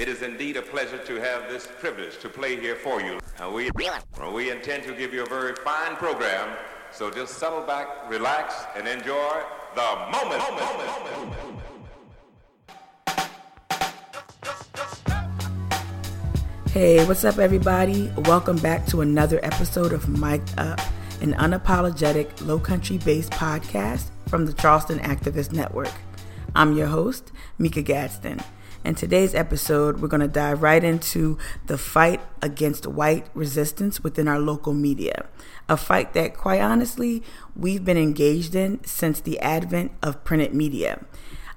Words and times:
It 0.00 0.08
is 0.08 0.22
indeed 0.22 0.56
a 0.56 0.62
pleasure 0.62 0.96
to 0.96 1.16
have 1.16 1.50
this 1.50 1.68
privilege 1.78 2.16
to 2.20 2.30
play 2.30 2.58
here 2.58 2.74
for 2.74 3.02
you. 3.02 3.18
We, 3.52 3.70
we 4.32 4.50
intend 4.50 4.84
to 4.84 4.94
give 4.94 5.12
you 5.12 5.24
a 5.24 5.28
very 5.28 5.54
fine 5.56 5.94
program, 5.96 6.56
so 6.90 7.10
just 7.10 7.34
settle 7.34 7.60
back, 7.60 8.08
relax, 8.08 8.54
and 8.74 8.88
enjoy 8.88 9.42
the 9.74 9.82
moment. 10.10 10.40
moment, 10.40 10.86
moment, 10.86 11.36
moment. 11.36 11.60
Hey, 16.70 17.06
what's 17.06 17.26
up, 17.26 17.36
everybody? 17.36 18.10
Welcome 18.24 18.56
back 18.56 18.86
to 18.86 19.02
another 19.02 19.38
episode 19.42 19.92
of 19.92 20.08
Mic'd 20.08 20.58
Up, 20.58 20.80
an 21.20 21.34
unapologetic, 21.34 22.46
low 22.46 22.58
country 22.58 22.96
based 22.96 23.32
podcast 23.32 24.04
from 24.28 24.46
the 24.46 24.54
Charleston 24.54 24.98
Activist 25.00 25.52
Network. 25.52 25.92
I'm 26.56 26.74
your 26.74 26.86
host, 26.86 27.32
Mika 27.58 27.82
Gadsden. 27.82 28.40
In 28.82 28.94
today's 28.94 29.34
episode, 29.34 30.00
we're 30.00 30.08
going 30.08 30.22
to 30.22 30.28
dive 30.28 30.62
right 30.62 30.82
into 30.82 31.36
the 31.66 31.76
fight 31.76 32.22
against 32.40 32.86
white 32.86 33.26
resistance 33.34 34.02
within 34.02 34.26
our 34.26 34.38
local 34.38 34.72
media. 34.72 35.26
A 35.68 35.76
fight 35.76 36.14
that, 36.14 36.34
quite 36.34 36.62
honestly, 36.62 37.22
we've 37.54 37.84
been 37.84 37.98
engaged 37.98 38.54
in 38.54 38.82
since 38.82 39.20
the 39.20 39.38
advent 39.40 39.92
of 40.02 40.24
printed 40.24 40.54
media. 40.54 41.04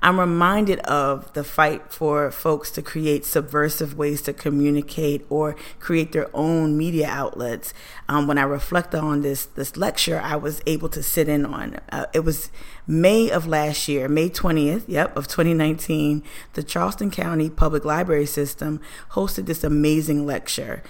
I'm 0.04 0.20
reminded 0.20 0.80
of 0.80 1.32
the 1.32 1.46
fight 1.46 1.94
for 1.94 2.30
folks 2.30 2.70
to 2.72 2.82
create 2.82 3.24
subversive 3.24 3.98
ways 3.98 4.22
to 4.24 4.34
communicate 4.34 5.26
or 5.30 5.56
create 5.80 6.12
their 6.12 6.30
own 6.36 6.78
media 6.78 7.08
outlets. 7.08 7.74
Um, 8.10 8.28
when 8.28 8.38
I 8.38 8.44
reflect 8.44 8.94
on 8.94 9.22
this 9.22 9.46
this 9.46 9.78
lecture, 9.78 10.20
I 10.20 10.36
was 10.36 10.62
able 10.68 10.90
to 10.90 11.02
sit 11.02 11.30
in 11.30 11.46
on. 11.46 11.80
Uh, 11.90 12.08
it 12.12 12.26
was 12.26 12.52
May 12.86 13.32
of 13.32 13.48
last 13.48 13.88
year, 13.88 14.10
May 14.10 14.30
20th, 14.30 14.84
yep, 14.88 15.16
of 15.16 15.30
2019. 15.30 16.22
The 16.52 16.64
Charleston 16.64 17.10
County 17.10 17.50
Public 17.50 17.86
Library 17.86 18.26
System 18.26 18.82
hosted 19.12 19.46
this 19.46 19.64
amazing 19.64 20.26
lecture. 20.26 20.84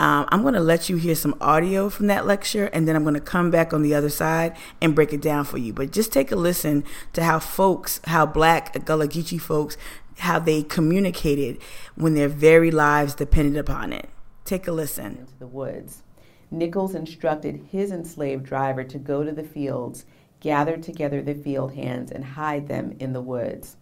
Um, 0.00 0.26
I'm 0.28 0.42
going 0.42 0.54
to 0.54 0.60
let 0.60 0.88
you 0.88 0.96
hear 0.96 1.16
some 1.16 1.34
audio 1.40 1.90
from 1.90 2.06
that 2.06 2.24
lecture, 2.24 2.66
and 2.66 2.86
then 2.86 2.94
I'm 2.94 3.02
going 3.02 3.14
to 3.14 3.20
come 3.20 3.50
back 3.50 3.72
on 3.72 3.82
the 3.82 3.94
other 3.94 4.10
side 4.10 4.56
and 4.80 4.94
break 4.94 5.12
it 5.12 5.20
down 5.20 5.44
for 5.44 5.58
you. 5.58 5.72
But 5.72 5.90
just 5.90 6.12
take 6.12 6.30
a 6.30 6.36
listen 6.36 6.84
to 7.14 7.24
how 7.24 7.40
folks, 7.40 8.00
how 8.04 8.24
Black 8.24 8.84
Gullah 8.84 9.08
Geechee 9.08 9.40
folks, 9.40 9.76
how 10.18 10.38
they 10.38 10.62
communicated 10.62 11.60
when 11.96 12.14
their 12.14 12.28
very 12.28 12.70
lives 12.70 13.14
depended 13.14 13.56
upon 13.56 13.92
it. 13.92 14.08
Take 14.44 14.68
a 14.68 14.72
listen. 14.72 15.18
Into 15.18 15.38
the 15.38 15.46
woods. 15.48 16.04
Nichols 16.50 16.94
instructed 16.94 17.66
his 17.70 17.90
enslaved 17.90 18.44
driver 18.44 18.84
to 18.84 18.98
go 18.98 19.24
to 19.24 19.32
the 19.32 19.42
fields, 19.42 20.06
gather 20.38 20.76
together 20.76 21.20
the 21.20 21.34
field 21.34 21.74
hands, 21.74 22.12
and 22.12 22.24
hide 22.24 22.68
them 22.68 22.94
in 23.00 23.12
the 23.12 23.20
woods. 23.20 23.76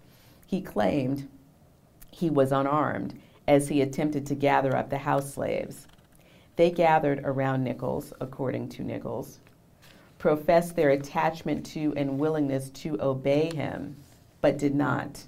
He 0.47 0.62
claimed 0.62 1.28
he 2.11 2.30
was 2.30 2.53
unarmed 2.53 3.20
as 3.47 3.69
he 3.69 3.83
attempted 3.83 4.27
to 4.27 4.34
gather 4.34 4.75
up 4.75 4.89
the 4.89 4.98
house 4.98 5.34
slaves. 5.34 5.86
They 6.57 6.71
gathered 6.71 7.21
around 7.23 7.65
Nichols, 7.65 8.15
according 8.19 8.71
to 8.71 8.83
Nichols, 8.83 9.41
professed 10.19 10.75
their 10.75 10.91
attachment 10.91 11.67
to 11.67 11.93
and 11.97 12.19
willingness 12.19 12.71
to 12.71 13.01
obey 13.01 13.55
him, 13.55 13.97
but 14.41 14.59
did 14.59 14.75
not. 14.75 15.27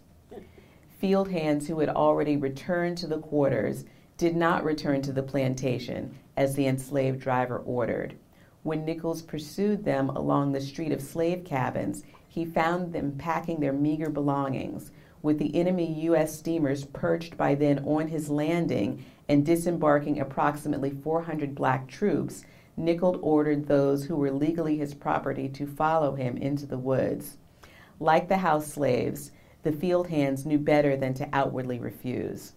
Field 0.98 1.30
hands 1.30 1.68
who 1.68 1.78
had 1.80 1.90
already 1.90 2.36
returned 2.36 2.96
to 2.98 3.06
the 3.06 3.18
quarters 3.18 3.84
did 4.16 4.34
not 4.34 4.64
return 4.64 5.02
to 5.02 5.12
the 5.12 5.22
plantation 5.22 6.14
as 6.36 6.54
the 6.54 6.66
enslaved 6.66 7.20
driver 7.20 7.58
ordered. 7.58 8.14
When 8.62 8.84
Nichols 8.84 9.22
pursued 9.22 9.84
them 9.84 10.08
along 10.10 10.52
the 10.52 10.60
street 10.60 10.92
of 10.92 11.00
slave 11.00 11.44
cabins, 11.44 12.02
he 12.26 12.44
found 12.44 12.92
them 12.92 13.16
packing 13.18 13.60
their 13.60 13.72
meager 13.72 14.10
belongings, 14.10 14.90
with 15.22 15.38
the 15.38 15.54
enemy 15.54 15.92
U.S. 16.04 16.36
steamers 16.36 16.84
perched 16.86 17.36
by 17.36 17.54
then 17.54 17.80
on 17.84 18.08
his 18.08 18.30
landing 18.30 19.04
and 19.28 19.44
disembarking 19.44 20.20
approximately 20.20 20.90
400 20.90 21.54
black 21.54 21.86
troops, 21.86 22.44
Nichols 22.76 23.18
ordered 23.20 23.66
those 23.66 24.04
who 24.04 24.16
were 24.16 24.30
legally 24.30 24.78
his 24.78 24.94
property 24.94 25.48
to 25.48 25.66
follow 25.66 26.14
him 26.14 26.36
into 26.36 26.64
the 26.64 26.78
woods. 26.78 27.36
Like 28.00 28.28
the 28.28 28.38
house 28.38 28.66
slaves, 28.72 29.32
the 29.64 29.72
field 29.72 30.08
hands 30.08 30.46
knew 30.46 30.58
better 30.58 30.96
than 30.96 31.14
to 31.14 31.28
outwardly 31.32 31.78
refuse. 31.78 32.52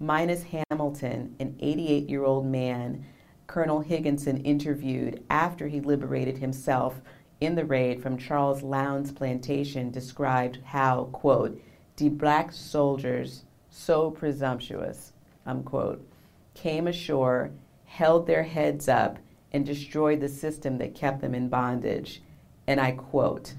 Minus 0.00 0.44
Hamilton, 0.70 1.36
an 1.38 1.56
88 1.60 2.08
year 2.08 2.24
old 2.24 2.46
man, 2.46 3.04
Colonel 3.46 3.80
Higginson 3.80 4.38
interviewed 4.38 5.22
after 5.30 5.68
he 5.68 5.80
liberated 5.80 6.38
himself 6.38 7.00
in 7.40 7.54
the 7.54 7.64
raid 7.64 8.02
from 8.02 8.16
Charles 8.16 8.62
Lowndes 8.62 9.12
plantation, 9.12 9.90
described 9.90 10.58
how, 10.64 11.04
quote, 11.12 11.60
the 11.96 12.08
black 12.08 12.52
soldiers 12.52 13.44
so 13.68 14.10
presumptuous 14.10 15.12
unquote, 15.46 16.06
came 16.54 16.86
ashore, 16.86 17.50
held 17.84 18.26
their 18.26 18.44
heads 18.44 18.88
up, 18.88 19.18
and 19.52 19.66
destroyed 19.66 20.20
the 20.20 20.28
system 20.28 20.78
that 20.78 20.94
kept 20.94 21.20
them 21.20 21.34
in 21.34 21.48
bondage. 21.48 22.22
And 22.66 22.80
I 22.80 22.92
quote, 22.92 23.54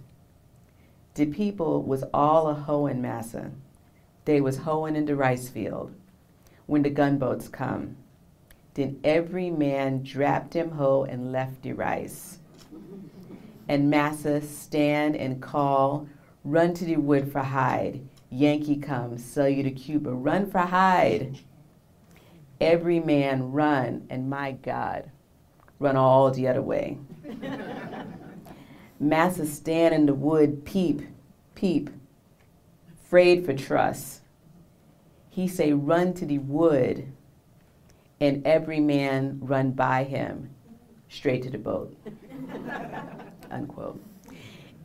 De 1.13 1.25
people 1.25 1.83
was 1.83 2.03
all 2.13 2.49
a 2.49 2.53
hoeing 2.53 3.01
massa. 3.01 3.51
They 4.25 4.41
was 4.41 4.57
hoeing 4.57 4.95
in 4.95 5.05
rice 5.15 5.47
field 5.47 5.93
when 6.65 6.81
the 6.81 6.89
gunboats 6.89 7.47
come. 7.47 7.95
Then 8.73 8.99
every 9.03 9.49
man 9.49 10.03
drapped 10.03 10.53
him 10.53 10.71
hoe 10.71 11.03
and 11.03 11.31
left 11.31 11.61
the 11.61 11.71
rice. 11.71 12.39
And 13.69 13.89
massa 13.89 14.41
stand 14.41 15.15
and 15.15 15.41
call, 15.41 16.09
run 16.43 16.73
to 16.73 16.85
the 16.85 16.97
wood 16.97 17.31
for 17.31 17.39
hide. 17.39 18.01
Yankee 18.29 18.75
come, 18.75 19.17
sell 19.17 19.47
you 19.47 19.63
to 19.63 19.71
Cuba, 19.71 20.11
run 20.11 20.51
for 20.51 20.59
hide 20.59 21.39
every 22.59 22.99
man 22.99 23.51
run, 23.51 24.05
and 24.09 24.29
my 24.29 24.51
God, 24.51 25.11
run 25.79 25.95
all 25.95 26.31
the 26.31 26.47
other 26.47 26.61
way. 26.61 26.97
Massa 28.99 29.45
stand 29.45 29.93
in 29.93 30.05
the 30.05 30.13
wood, 30.13 30.65
peep, 30.65 31.01
peep, 31.53 31.89
afraid 32.93 33.45
for 33.45 33.53
trust. 33.53 34.21
He 35.29 35.47
say, 35.47 35.73
run 35.73 36.13
to 36.13 36.25
the 36.25 36.37
wood, 36.37 37.11
and 38.21 38.45
every 38.47 38.79
man 38.79 39.39
run 39.41 39.71
by 39.71 40.03
him, 40.03 40.51
straight 41.09 41.43
to 41.43 41.49
the 41.49 41.57
boat. 41.57 41.95
Unquote. 43.51 44.01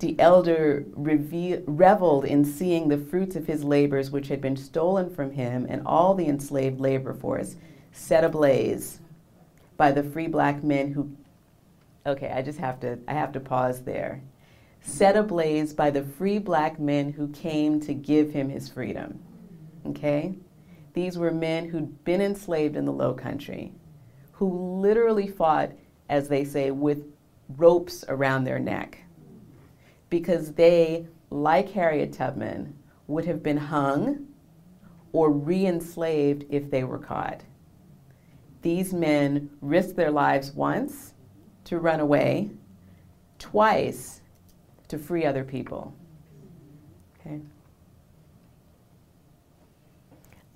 The 0.00 0.18
elder 0.18 0.86
reve- 0.94 1.62
reveled 1.66 2.24
in 2.24 2.46
seeing 2.46 2.88
the 2.88 2.96
fruits 2.96 3.36
of 3.36 3.46
his 3.46 3.62
labors, 3.62 4.10
which 4.10 4.28
had 4.28 4.40
been 4.40 4.56
stolen 4.56 5.10
from 5.10 5.32
him, 5.32 5.66
and 5.68 5.82
all 5.84 6.14
the 6.14 6.26
enslaved 6.26 6.80
labor 6.80 7.12
force 7.12 7.56
set 7.92 8.24
ablaze 8.24 9.00
by 9.76 9.92
the 9.92 10.02
free 10.02 10.26
black 10.26 10.64
men 10.64 10.92
who. 10.92 11.14
Okay, 12.06 12.30
I 12.30 12.40
just 12.40 12.58
have 12.58 12.80
to. 12.80 12.98
I 13.06 13.12
have 13.12 13.32
to 13.32 13.40
pause 13.40 13.82
there. 13.82 14.22
Set 14.80 15.18
ablaze 15.18 15.74
by 15.74 15.90
the 15.90 16.02
free 16.02 16.38
black 16.38 16.80
men 16.80 17.12
who 17.12 17.28
came 17.28 17.78
to 17.80 17.92
give 17.92 18.30
him 18.30 18.48
his 18.48 18.70
freedom. 18.70 19.20
Okay, 19.86 20.34
these 20.94 21.18
were 21.18 21.30
men 21.30 21.68
who'd 21.68 22.04
been 22.04 22.22
enslaved 22.22 22.74
in 22.74 22.86
the 22.86 22.92
Low 22.92 23.12
Country, 23.12 23.74
who 24.32 24.80
literally 24.80 25.28
fought, 25.28 25.72
as 26.08 26.26
they 26.28 26.44
say, 26.46 26.70
with 26.70 27.04
ropes 27.58 28.02
around 28.08 28.44
their 28.44 28.58
neck 28.58 29.04
because 30.10 30.52
they, 30.52 31.06
like 31.30 31.70
Harriet 31.70 32.12
Tubman, 32.12 32.76
would 33.06 33.24
have 33.24 33.42
been 33.42 33.56
hung 33.56 34.26
or 35.12 35.30
re 35.30 35.66
enslaved 35.66 36.44
if 36.50 36.70
they 36.70 36.84
were 36.84 36.98
caught. 36.98 37.42
These 38.62 38.92
men 38.92 39.50
risked 39.60 39.96
their 39.96 40.10
lives 40.10 40.52
once 40.52 41.14
to 41.64 41.78
run 41.78 42.00
away, 42.00 42.50
twice 43.38 44.20
to 44.88 44.98
free 44.98 45.24
other 45.24 45.44
people. 45.44 45.94
Okay? 47.20 47.40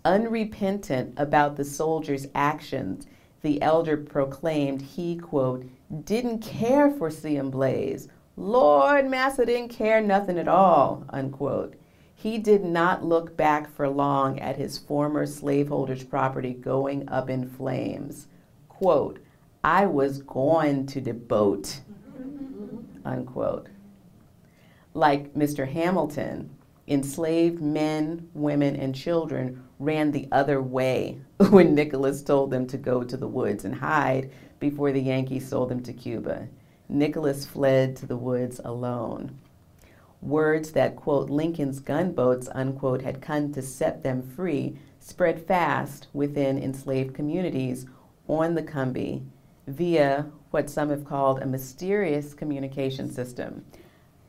Unrepentant 0.05 1.15
about 1.17 1.57
the 1.57 1.65
soldiers' 1.65 2.27
actions, 2.35 3.07
the 3.43 3.61
elder 3.63 3.97
proclaimed 3.97 4.83
he, 4.83 5.17
quote, 5.17 5.67
didn't 6.05 6.41
care 6.41 6.91
for 6.91 7.11
seeing 7.11 7.51
Blaze 7.51 8.09
Lord 8.37 9.09
Massa 9.09 9.47
didn't 9.47 9.69
care 9.69 10.01
nothing 10.01 10.39
at 10.39 10.49
all, 10.49 11.05
unquote. 11.11 11.75
He 12.15 12.39
did 12.39 12.65
not 12.65 13.05
look 13.05 13.37
back 13.37 13.71
for 13.71 13.89
long 13.89 14.41
at 14.41 14.57
his 14.57 14.79
former 14.79 15.25
slaveholder's 15.27 16.05
property 16.05 16.53
going 16.53 17.09
up 17.09 17.31
in 17.31 17.49
flames. 17.49 18.27
Quote, 18.69 19.21
I 19.63 19.87
was 19.87 20.23
going 20.23 20.87
to 20.87 21.01
the 21.01 21.15
boat, 21.15 21.81
unquote. 23.05 23.69
Like 24.95 25.35
Mr. 25.35 25.71
Hamilton, 25.71 26.51
enslaved 26.89 27.63
men, 27.63 28.29
women, 28.35 28.75
and 28.77 28.95
children 28.95 29.65
ran 29.79 30.11
the 30.11 30.29
other 30.33 30.61
way 30.61 31.19
when 31.51 31.75
Nicholas 31.75 32.23
told 32.23 32.51
them 32.51 32.67
to 32.67 32.77
go 32.77 33.05
to 33.05 33.17
the 33.17 33.29
woods 33.29 33.65
and 33.65 33.77
hide 33.77 34.31
before 34.59 34.93
the 34.93 35.03
Yankees 35.03 35.49
sold 35.49 35.69
them 35.69 35.83
to 35.83 35.93
Cuba. 35.93 36.49
Nicholas 36.89 37.45
fled 37.45 37.97
to 37.97 38.07
the 38.07 38.17
woods 38.17 38.61
alone. 38.65 39.39
Words 40.21 40.73
that, 40.73 40.97
quote, 40.97 41.29
Lincoln's 41.29 41.81
gunboats, 41.81 42.49
unquote, 42.55 43.03
had 43.03 43.21
come 43.21 43.53
to 43.53 43.63
set 43.63 44.03
them 44.03 44.23
free 44.23 44.79
spread 44.99 45.47
fast 45.47 46.09
within 46.15 46.59
enslaved 46.59 47.15
communities 47.15 47.87
on 48.27 48.55
the 48.55 48.63
Combahee 48.63 49.23
via 49.67 50.31
what 50.51 50.71
some 50.71 50.89
have 50.91 51.05
called 51.05 51.41
a 51.41 51.47
mysterious 51.47 52.33
communication 52.33 53.11
system. 53.11 53.65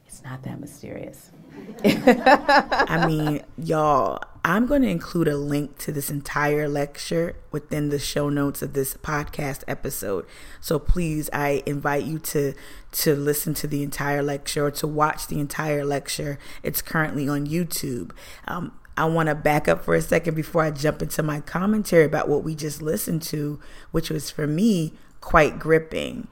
It's 0.06 0.24
not 0.24 0.44
that 0.44 0.60
mysterious. 0.60 1.32
I 1.86 3.06
mean, 3.08 3.44
y'all, 3.58 4.20
I'm 4.48 4.68
going 4.68 4.84
to 4.84 4.88
include 4.88 5.28
a 5.28 5.38
link 5.38 5.80
to 5.80 5.92
this 5.92 6.12
entire 6.12 6.70
lecture 6.70 7.36
within 7.50 7.90
the 7.90 7.98
show 7.98 8.30
notes 8.30 8.62
of 8.62 8.74
this 8.74 8.94
podcast 8.94 9.64
episode. 9.68 10.28
So 10.62 10.78
please, 10.78 11.32
I 11.34 11.64
invite 11.66 12.04
you 12.04 12.20
to 12.20 12.54
to 12.92 13.16
listen 13.16 13.56
to 13.56 13.66
the 13.66 13.82
entire 13.82 14.22
lecture 14.22 14.68
or 14.68 14.72
to 14.72 14.86
watch 14.86 15.26
the 15.26 15.40
entire 15.40 15.84
lecture. 15.84 16.38
It's 16.62 16.84
currently 16.84 17.28
on 17.28 17.48
YouTube. 17.48 18.12
Um, 18.48 18.78
I 18.96 19.06
want 19.06 19.30
to 19.30 19.36
back 19.36 19.68
up 19.68 19.84
for 19.84 19.96
a 19.96 20.02
second 20.02 20.36
before 20.36 20.62
I 20.62 20.70
jump 20.70 21.02
into 21.02 21.24
my 21.24 21.40
commentary 21.40 22.06
about 22.06 22.30
what 22.30 22.44
we 22.44 22.54
just 22.54 22.84
listened 22.84 23.24
to, 23.24 23.60
which 23.90 24.12
was 24.12 24.30
for 24.30 24.46
me 24.46 24.94
quite 25.22 25.58
gripping. 25.58 26.28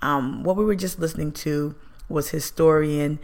Um, 0.00 0.42
what 0.42 0.56
we 0.56 0.64
were 0.64 0.74
just 0.74 0.98
listening 0.98 1.32
to 1.32 1.74
was 2.08 2.30
historian 2.30 3.18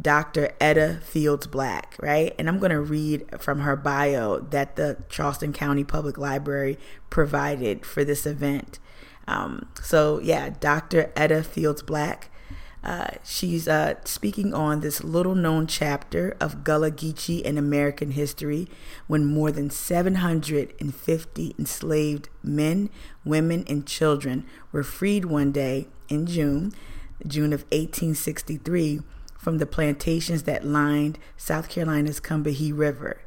Dr. 0.00 0.50
Edda 0.60 1.00
Fields 1.00 1.46
Black, 1.46 1.96
right? 2.00 2.34
And 2.38 2.48
I'm 2.48 2.58
going 2.58 2.70
to 2.70 2.80
read 2.80 3.24
from 3.40 3.60
her 3.60 3.76
bio 3.76 4.38
that 4.38 4.76
the 4.76 4.98
Charleston 5.08 5.52
County 5.52 5.84
Public 5.84 6.16
Library 6.16 6.78
provided 7.10 7.84
for 7.84 8.04
this 8.04 8.24
event. 8.24 8.78
Um, 9.26 9.68
so, 9.82 10.20
yeah, 10.20 10.50
Dr. 10.50 11.12
Edda 11.16 11.42
Fields 11.42 11.82
Black. 11.82 12.30
Uh, 12.82 13.08
she's 13.22 13.68
uh, 13.68 13.94
speaking 14.04 14.54
on 14.54 14.80
this 14.80 15.04
little 15.04 15.34
known 15.34 15.66
chapter 15.66 16.34
of 16.40 16.64
Gullah 16.64 16.90
Geechee 16.90 17.42
in 17.42 17.58
American 17.58 18.12
history 18.12 18.68
when 19.06 19.26
more 19.26 19.52
than 19.52 19.68
750 19.68 21.54
enslaved 21.58 22.28
men, 22.42 22.88
women, 23.22 23.64
and 23.68 23.86
children 23.86 24.46
were 24.72 24.82
freed 24.82 25.26
one 25.26 25.52
day 25.52 25.88
in 26.08 26.24
June, 26.26 26.72
June 27.26 27.52
of 27.52 27.64
1863 27.64 29.00
from 29.40 29.56
the 29.56 29.64
plantations 29.64 30.42
that 30.42 30.66
lined 30.66 31.18
South 31.34 31.70
Carolina's 31.70 32.20
Combahee 32.20 32.76
River. 32.76 33.22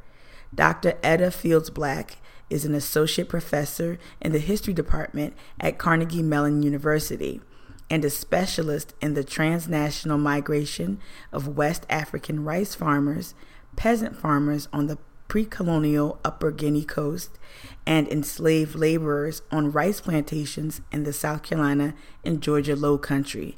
Dr. 0.54 0.94
Edda 1.01 1.31
Fields 1.31 1.71
Black 1.71 2.18
is 2.51 2.65
an 2.65 2.75
associate 2.75 3.27
professor 3.27 3.98
in 4.21 4.31
the 4.31 4.38
history 4.38 4.74
department 4.74 5.33
at 5.60 5.80
Carnegie 5.80 6.21
Mellon 6.21 6.62
University 6.62 7.42
and 7.89 8.06
a 8.06 8.12
specialist 8.12 8.94
in 9.01 9.15
the 9.15 9.24
transnational 9.24 10.19
migration 10.19 11.00
of 11.31 11.57
West 11.57 11.83
African 11.89 12.44
rice 12.44 12.75
farmers, 12.75 13.33
peasant 13.75 14.15
farmers 14.15 14.68
on 14.71 14.86
the 14.86 15.00
pre 15.27 15.45
colonial 15.45 16.19
Upper 16.24 16.51
Guinea 16.51 16.86
coast, 16.86 17.39
and 17.88 18.07
enslaved 18.07 18.75
laborers 18.75 19.42
on 19.51 19.71
rice 19.71 20.00
plantations 20.00 20.80
in 20.92 21.06
the 21.06 21.13
South 21.13 21.42
Carolina 21.42 21.95
and 22.24 22.39
Georgia 22.39 22.75
Low 22.75 23.00
Country. 23.00 23.57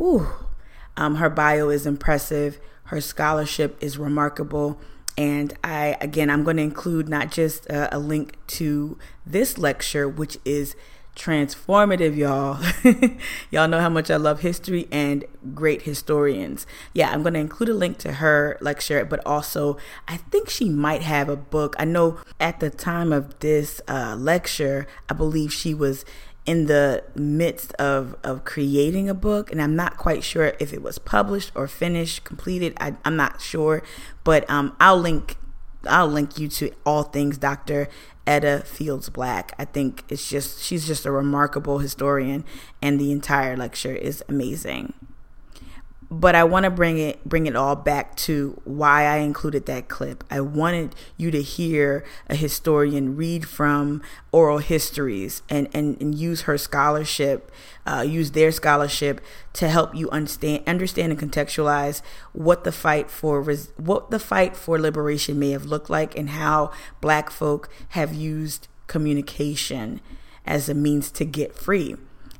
Ooh, 0.00 0.26
um, 0.96 1.16
her 1.16 1.30
bio 1.30 1.68
is 1.68 1.86
impressive. 1.86 2.58
Her 2.84 3.00
scholarship 3.00 3.76
is 3.80 3.98
remarkable. 3.98 4.78
And 5.16 5.52
I, 5.62 5.96
again, 6.00 6.28
I'm 6.28 6.44
going 6.44 6.56
to 6.56 6.62
include 6.62 7.08
not 7.08 7.30
just 7.30 7.66
a, 7.66 7.96
a 7.96 7.98
link 7.98 8.36
to 8.48 8.98
this 9.24 9.58
lecture, 9.58 10.08
which 10.08 10.38
is 10.44 10.74
transformative, 11.14 12.16
y'all. 12.16 12.60
y'all 13.50 13.68
know 13.68 13.80
how 13.80 13.88
much 13.88 14.10
I 14.10 14.16
love 14.16 14.40
history 14.40 14.88
and 14.90 15.24
great 15.54 15.82
historians. 15.82 16.66
Yeah, 16.92 17.10
I'm 17.10 17.22
going 17.22 17.34
to 17.34 17.40
include 17.40 17.68
a 17.68 17.74
link 17.74 17.98
to 17.98 18.14
her 18.14 18.58
lecture, 18.60 19.04
but 19.04 19.24
also 19.24 19.76
I 20.08 20.16
think 20.16 20.50
she 20.50 20.68
might 20.68 21.02
have 21.02 21.28
a 21.28 21.36
book. 21.36 21.76
I 21.78 21.84
know 21.84 22.18
at 22.40 22.60
the 22.60 22.70
time 22.70 23.12
of 23.12 23.38
this 23.38 23.80
uh, 23.86 24.16
lecture, 24.18 24.86
I 25.08 25.14
believe 25.14 25.52
she 25.52 25.74
was 25.74 26.04
in 26.46 26.66
the 26.66 27.02
midst 27.14 27.72
of 27.74 28.16
of 28.22 28.44
creating 28.44 29.08
a 29.08 29.14
book 29.14 29.50
and 29.50 29.62
i'm 29.62 29.74
not 29.74 29.96
quite 29.96 30.22
sure 30.22 30.52
if 30.60 30.72
it 30.72 30.82
was 30.82 30.98
published 30.98 31.50
or 31.54 31.66
finished 31.66 32.24
completed 32.24 32.74
I, 32.78 32.94
am 33.04 33.16
not 33.16 33.40
sure 33.40 33.82
but 34.24 34.48
um, 34.50 34.76
i'll 34.78 34.98
link 34.98 35.36
i'll 35.86 36.08
link 36.08 36.38
you 36.38 36.48
to 36.48 36.70
all 36.84 37.04
things 37.04 37.38
dr 37.38 37.88
edda 38.26 38.60
fields 38.60 39.08
black. 39.08 39.54
I 39.58 39.64
think 39.64 40.04
it's 40.08 40.28
just 40.28 40.62
she's 40.62 40.86
just 40.86 41.06
a 41.06 41.10
remarkable 41.10 41.78
historian 41.78 42.44
and 42.80 42.98
the 42.98 43.12
entire 43.12 43.56
lecture 43.56 43.94
is 43.94 44.24
amazing 44.28 44.94
but 46.10 46.34
I 46.34 46.44
want 46.44 46.64
to 46.64 46.70
bring 46.70 46.98
it 46.98 47.24
bring 47.24 47.46
it 47.46 47.56
all 47.56 47.76
back 47.76 48.14
to 48.16 48.60
why 48.64 49.04
I 49.04 49.16
included 49.18 49.66
that 49.66 49.88
clip. 49.88 50.22
I 50.30 50.40
wanted 50.40 50.94
you 51.16 51.30
to 51.30 51.42
hear 51.42 52.04
a 52.28 52.34
historian 52.34 53.16
read 53.16 53.48
from 53.48 54.02
oral 54.32 54.58
histories 54.58 55.42
and 55.48 55.68
and, 55.72 56.00
and 56.00 56.14
use 56.14 56.42
her 56.42 56.58
scholarship, 56.58 57.50
uh, 57.86 58.04
use 58.06 58.32
their 58.32 58.52
scholarship 58.52 59.20
to 59.54 59.68
help 59.68 59.94
you 59.94 60.10
understand 60.10 60.62
understand 60.66 61.12
and 61.12 61.20
contextualize 61.20 62.02
what 62.32 62.64
the 62.64 62.72
fight 62.72 63.10
for 63.10 63.40
res, 63.40 63.72
what 63.76 64.10
the 64.10 64.18
fight 64.18 64.56
for 64.56 64.78
liberation 64.78 65.38
may 65.38 65.50
have 65.50 65.64
looked 65.64 65.90
like 65.90 66.16
and 66.16 66.30
how 66.30 66.70
Black 67.00 67.30
folk 67.30 67.68
have 67.90 68.12
used 68.12 68.68
communication 68.86 70.00
as 70.46 70.68
a 70.68 70.74
means 70.74 71.10
to 71.10 71.24
get 71.24 71.54
free, 71.54 71.96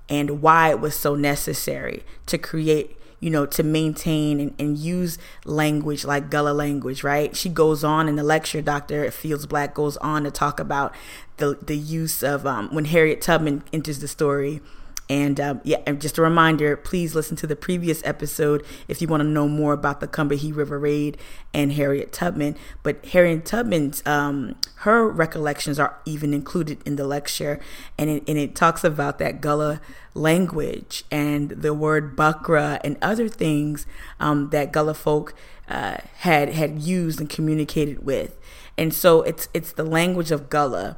and 0.08 0.43
why 0.43 0.69
it 0.69 0.81
was 0.81 0.94
so 0.94 1.14
necessary 1.14 2.05
to 2.26 2.37
create 2.37 2.99
you 3.20 3.31
know, 3.31 3.46
to 3.46 3.62
maintain 3.62 4.40
and, 4.40 4.55
and 4.58 4.78
use 4.78 5.19
language 5.44 6.05
like 6.05 6.31
Gullah 6.31 6.52
language, 6.52 7.02
right? 7.02 7.34
She 7.34 7.49
goes 7.49 7.84
on 7.84 8.08
in 8.08 8.16
the 8.16 8.22
lecture, 8.22 8.62
Dr. 8.62 9.11
Fields 9.11 9.46
Black 9.46 9.75
goes 9.75 9.96
on 9.99 10.25
to 10.25 10.31
talk 10.31 10.61
about 10.61 10.94
the, 11.38 11.58
the 11.61 11.76
use 11.76 12.22
of 12.22 12.46
um, 12.46 12.69
when 12.75 12.87
Harriet 12.87 13.20
Tubman 13.20 13.64
enters 13.72 13.99
the 13.99 14.08
story 14.08 14.61
and 15.08 15.38
um, 15.38 15.60
yeah, 15.64 15.78
and 15.86 16.00
just 16.00 16.16
a 16.16 16.22
reminder, 16.22 16.76
please 16.76 17.14
listen 17.14 17.36
to 17.36 17.46
the 17.46 17.56
previous 17.56 18.02
episode 18.04 18.64
if 18.88 19.02
you 19.02 19.08
want 19.08 19.22
to 19.22 19.28
know 19.28 19.48
more 19.48 19.74
about 19.74 20.00
the 20.00 20.08
Combahee 20.08 20.54
River 20.54 20.78
Raid 20.78 21.18
and 21.52 21.72
Harriet 21.72 22.12
Tubman. 22.12 22.56
But 22.82 23.04
Harriet 23.06 23.44
Tubman's, 23.44 24.02
um, 24.06 24.56
her 24.76 25.06
recollections 25.06 25.78
are 25.78 25.98
even 26.06 26.32
included 26.32 26.78
in 26.86 26.96
the 26.96 27.06
lecture, 27.06 27.60
and 27.98 28.08
it, 28.08 28.24
and 28.26 28.38
it 28.38 28.54
talks 28.54 28.82
about 28.82 29.18
that 29.18 29.42
Gullah 29.42 29.80
language 30.14 31.04
and 31.10 31.50
the 31.50 31.74
word 31.74 32.16
Buckra 32.16 32.80
and 32.82 32.96
other 33.02 33.28
things 33.28 33.86
um, 34.20 34.50
that 34.50 34.72
Gullah 34.72 34.94
folk 34.94 35.34
uh, 35.68 35.98
had 36.18 36.50
had 36.50 36.78
used 36.80 37.20
and 37.20 37.28
communicated 37.28 38.04
with. 38.04 38.38
And 38.78 38.94
so 38.94 39.22
it's 39.22 39.48
it's 39.52 39.72
the 39.72 39.84
language 39.84 40.30
of 40.30 40.48
Gullah 40.48 40.96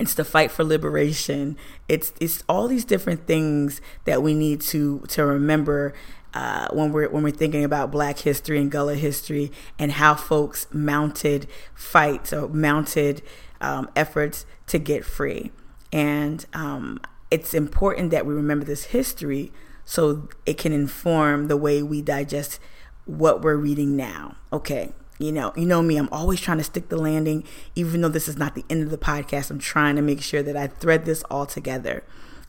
it's 0.00 0.14
the 0.14 0.24
fight 0.24 0.50
for 0.50 0.64
liberation. 0.64 1.56
It's 1.88 2.12
it's 2.20 2.42
all 2.48 2.68
these 2.68 2.84
different 2.86 3.26
things 3.26 3.80
that 4.06 4.22
we 4.22 4.34
need 4.34 4.62
to 4.62 5.00
to 5.08 5.26
remember 5.26 5.94
uh, 6.32 6.68
when 6.72 6.90
we're 6.90 7.08
when 7.10 7.22
we're 7.22 7.30
thinking 7.30 7.64
about 7.64 7.90
Black 7.90 8.20
history 8.20 8.58
and 8.58 8.70
Gullah 8.70 8.94
history 8.94 9.52
and 9.78 9.92
how 9.92 10.14
folks 10.14 10.66
mounted 10.72 11.46
fights 11.74 12.32
or 12.32 12.48
mounted 12.48 13.22
um, 13.60 13.90
efforts 13.94 14.46
to 14.68 14.78
get 14.78 15.04
free, 15.04 15.52
and 15.92 16.46
um, 16.54 17.00
it's 17.30 17.52
important 17.52 18.10
that 18.10 18.24
we 18.24 18.32
remember 18.32 18.64
this 18.64 18.84
history 18.84 19.52
so 19.84 20.28
it 20.46 20.56
can 20.56 20.72
inform 20.72 21.48
the 21.48 21.56
way 21.56 21.82
we 21.82 22.00
digest 22.00 22.58
what 23.04 23.42
we're 23.42 23.56
reading 23.56 23.96
now. 23.96 24.36
Okay, 24.52 24.92
you 25.20 25.32
know, 25.32 25.52
you 25.54 25.66
know 25.66 25.82
me, 25.82 25.98
I'm 25.98 26.08
always 26.10 26.40
trying 26.40 26.58
to 26.58 26.64
stick 26.64 26.88
the 26.88 26.96
landing. 26.96 27.44
Even 27.74 28.00
though 28.00 28.08
this 28.08 28.26
is 28.26 28.38
not 28.38 28.54
the 28.54 28.64
end 28.70 28.82
of 28.82 28.90
the 28.90 28.98
podcast, 28.98 29.50
I'm 29.50 29.58
trying 29.58 29.96
to 29.96 30.02
make 30.02 30.22
sure 30.22 30.42
that 30.42 30.56
I 30.56 30.66
thread 30.66 31.04
this 31.04 31.22
all 31.24 31.44
together. 31.44 32.02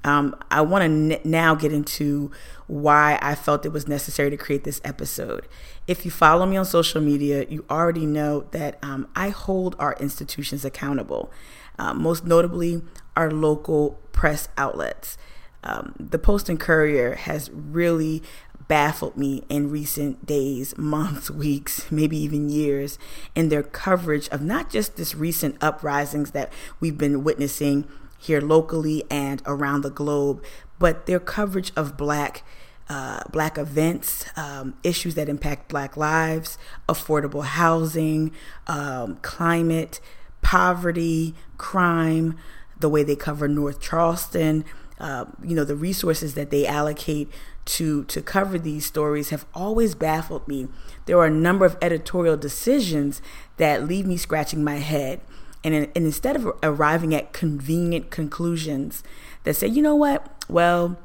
Um, 0.03 0.35
I 0.49 0.61
want 0.61 0.81
to 0.81 1.15
n- 1.15 1.21
now 1.25 1.53
get 1.53 1.73
into 1.73 2.31
why 2.67 3.19
I 3.21 3.35
felt 3.35 3.65
it 3.65 3.73
was 3.73 3.87
necessary 3.87 4.29
to 4.29 4.37
create 4.37 4.63
this 4.63 4.79
episode. 4.85 5.47
If 5.85 6.05
you 6.05 6.11
follow 6.11 6.45
me 6.45 6.55
on 6.55 6.65
social 6.65 7.01
media, 7.01 7.45
you 7.49 7.65
already 7.69 8.05
know 8.05 8.45
that 8.51 8.79
um, 8.81 9.07
I 9.15 9.29
hold 9.29 9.75
our 9.77 9.95
institutions 9.99 10.63
accountable, 10.63 11.29
uh, 11.77 11.93
most 11.93 12.25
notably 12.25 12.81
our 13.17 13.29
local 13.29 13.99
press 14.13 14.47
outlets. 14.57 15.17
Um, 15.63 15.93
the 15.99 16.17
Post 16.17 16.49
and 16.49 16.59
Courier 16.59 17.15
has 17.15 17.51
really 17.51 18.23
baffled 18.71 19.17
me 19.17 19.43
in 19.49 19.69
recent 19.69 20.25
days, 20.25 20.77
months, 20.77 21.29
weeks, 21.29 21.91
maybe 21.91 22.15
even 22.15 22.47
years 22.47 22.97
in 23.35 23.49
their 23.49 23.63
coverage 23.63 24.29
of 24.29 24.41
not 24.41 24.69
just 24.69 24.95
this 24.95 25.13
recent 25.13 25.61
uprisings 25.61 26.31
that 26.31 26.49
we've 26.79 26.97
been 26.97 27.21
witnessing 27.21 27.85
here 28.17 28.39
locally 28.39 29.03
and 29.11 29.41
around 29.45 29.81
the 29.81 29.89
globe, 29.89 30.41
but 30.79 31.05
their 31.05 31.19
coverage 31.19 31.73
of 31.75 31.97
black 31.97 32.43
uh, 32.87 33.21
black 33.29 33.57
events, 33.57 34.25
um, 34.37 34.73
issues 34.83 35.15
that 35.15 35.27
impact 35.27 35.67
black 35.67 35.97
lives, 35.97 36.57
affordable 36.87 37.43
housing, 37.43 38.31
um, 38.67 39.17
climate, 39.21 39.99
poverty, 40.41 41.35
crime, 41.57 42.37
the 42.79 42.87
way 42.87 43.03
they 43.03 43.17
cover 43.17 43.49
North 43.49 43.81
Charleston, 43.81 44.63
uh, 45.01 45.25
you 45.43 45.55
know, 45.55 45.63
the 45.63 45.75
resources 45.75 46.35
that 46.35 46.51
they 46.51 46.65
allocate 46.65 47.27
to 47.65 48.03
to 48.05 48.21
cover 48.21 48.59
these 48.59 48.85
stories 48.85 49.29
have 49.31 49.45
always 49.53 49.95
baffled 49.95 50.47
me. 50.47 50.67
There 51.07 51.17
are 51.17 51.25
a 51.25 51.31
number 51.31 51.65
of 51.65 51.75
editorial 51.81 52.37
decisions 52.37 53.21
that 53.57 53.87
leave 53.87 54.05
me 54.05 54.15
scratching 54.15 54.63
my 54.63 54.77
head. 54.77 55.19
And, 55.63 55.75
and 55.75 55.89
instead 55.95 56.35
of 56.35 56.51
arriving 56.63 57.13
at 57.13 57.33
convenient 57.33 58.09
conclusions 58.09 59.03
that 59.43 59.55
say, 59.55 59.67
you 59.67 59.81
know 59.81 59.95
what, 59.95 60.27
well, 60.47 60.97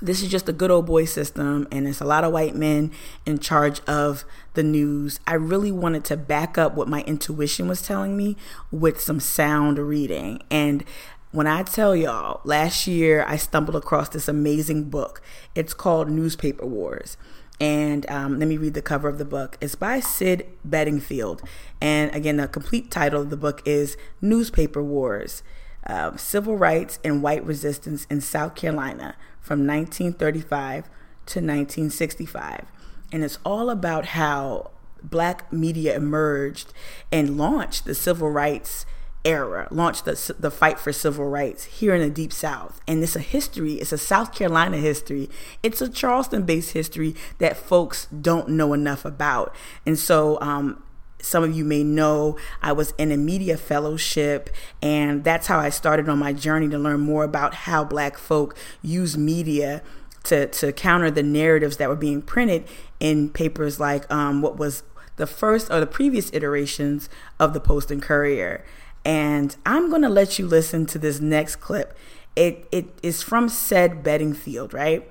this 0.00 0.22
is 0.22 0.28
just 0.28 0.48
a 0.48 0.52
good 0.52 0.70
old 0.70 0.86
boy 0.86 1.04
system 1.04 1.66
and 1.72 1.88
it's 1.88 2.00
a 2.00 2.04
lot 2.04 2.22
of 2.22 2.32
white 2.32 2.54
men 2.54 2.92
in 3.26 3.38
charge 3.38 3.80
of 3.86 4.24
the 4.54 4.62
news. 4.62 5.20
I 5.26 5.34
really 5.34 5.72
wanted 5.72 6.04
to 6.06 6.16
back 6.16 6.56
up 6.56 6.74
what 6.74 6.88
my 6.88 7.02
intuition 7.02 7.66
was 7.66 7.82
telling 7.82 8.16
me 8.16 8.36
with 8.70 9.00
some 9.00 9.20
sound 9.20 9.78
reading. 9.78 10.42
And 10.50 10.84
when 11.30 11.46
I 11.46 11.62
tell 11.62 11.94
y'all, 11.94 12.40
last 12.44 12.86
year 12.86 13.24
I 13.26 13.36
stumbled 13.36 13.76
across 13.76 14.08
this 14.08 14.28
amazing 14.28 14.84
book. 14.84 15.20
It's 15.54 15.74
called 15.74 16.10
Newspaper 16.10 16.66
Wars. 16.66 17.16
And 17.60 18.08
um, 18.10 18.38
let 18.38 18.48
me 18.48 18.56
read 18.56 18.74
the 18.74 18.82
cover 18.82 19.08
of 19.08 19.18
the 19.18 19.24
book. 19.24 19.58
It's 19.60 19.74
by 19.74 20.00
Sid 20.00 20.46
Bedingfield. 20.64 21.42
And 21.80 22.14
again, 22.14 22.36
the 22.36 22.46
complete 22.46 22.90
title 22.90 23.22
of 23.22 23.30
the 23.30 23.36
book 23.36 23.62
is 23.64 23.96
Newspaper 24.20 24.82
Wars 24.82 25.42
uh, 25.86 26.16
Civil 26.16 26.56
Rights 26.56 26.98
and 27.02 27.22
White 27.22 27.44
Resistance 27.44 28.06
in 28.10 28.20
South 28.20 28.54
Carolina 28.54 29.16
from 29.40 29.66
1935 29.66 30.84
to 30.84 31.40
1965. 31.40 32.66
And 33.12 33.24
it's 33.24 33.38
all 33.44 33.70
about 33.70 34.06
how 34.06 34.70
black 35.02 35.52
media 35.52 35.96
emerged 35.96 36.72
and 37.10 37.38
launched 37.38 37.84
the 37.84 37.94
civil 37.94 38.30
rights 38.30 38.84
era, 39.24 39.68
launched 39.70 40.04
the, 40.04 40.34
the 40.38 40.50
fight 40.50 40.78
for 40.78 40.92
civil 40.92 41.26
rights 41.26 41.64
here 41.64 41.94
in 41.94 42.00
the 42.00 42.10
Deep 42.10 42.32
South. 42.32 42.80
And 42.86 43.02
it's 43.02 43.16
a 43.16 43.20
history, 43.20 43.74
it's 43.74 43.92
a 43.92 43.98
South 43.98 44.34
Carolina 44.34 44.78
history, 44.78 45.28
it's 45.62 45.80
a 45.80 45.88
Charleston 45.88 46.42
based 46.42 46.72
history 46.72 47.14
that 47.38 47.56
folks 47.56 48.06
don't 48.06 48.50
know 48.50 48.72
enough 48.72 49.04
about. 49.04 49.54
And 49.84 49.98
so, 49.98 50.40
um, 50.40 50.82
some 51.20 51.42
of 51.42 51.56
you 51.56 51.64
may 51.64 51.82
know 51.82 52.36
I 52.62 52.72
was 52.72 52.94
in 52.96 53.10
a 53.10 53.16
media 53.16 53.56
fellowship, 53.56 54.50
and 54.80 55.24
that's 55.24 55.48
how 55.48 55.58
I 55.58 55.68
started 55.68 56.08
on 56.08 56.18
my 56.18 56.32
journey 56.32 56.68
to 56.68 56.78
learn 56.78 57.00
more 57.00 57.24
about 57.24 57.54
how 57.54 57.82
Black 57.84 58.16
folk 58.16 58.56
use 58.82 59.18
media 59.18 59.82
to, 60.24 60.46
to 60.46 60.72
counter 60.72 61.10
the 61.10 61.22
narratives 61.22 61.78
that 61.78 61.88
were 61.88 61.96
being 61.96 62.22
printed 62.22 62.68
in 63.00 63.30
papers 63.30 63.80
like 63.80 64.10
um, 64.12 64.42
what 64.42 64.56
was 64.56 64.82
the 65.16 65.26
first 65.26 65.70
or 65.70 65.80
the 65.80 65.86
previous 65.86 66.32
iterations 66.32 67.08
of 67.38 67.52
the 67.52 67.60
Post 67.60 67.90
and 67.90 68.02
Courier. 68.02 68.64
And 69.08 69.56
I'm 69.64 69.88
going 69.88 70.02
to 70.02 70.10
let 70.10 70.38
you 70.38 70.46
listen 70.46 70.84
to 70.84 70.98
this 70.98 71.18
next 71.18 71.56
clip. 71.56 71.96
It, 72.36 72.68
it 72.70 72.88
is 73.02 73.22
from 73.22 73.48
Sid 73.48 74.02
Bedingfield, 74.02 74.74
right? 74.74 75.10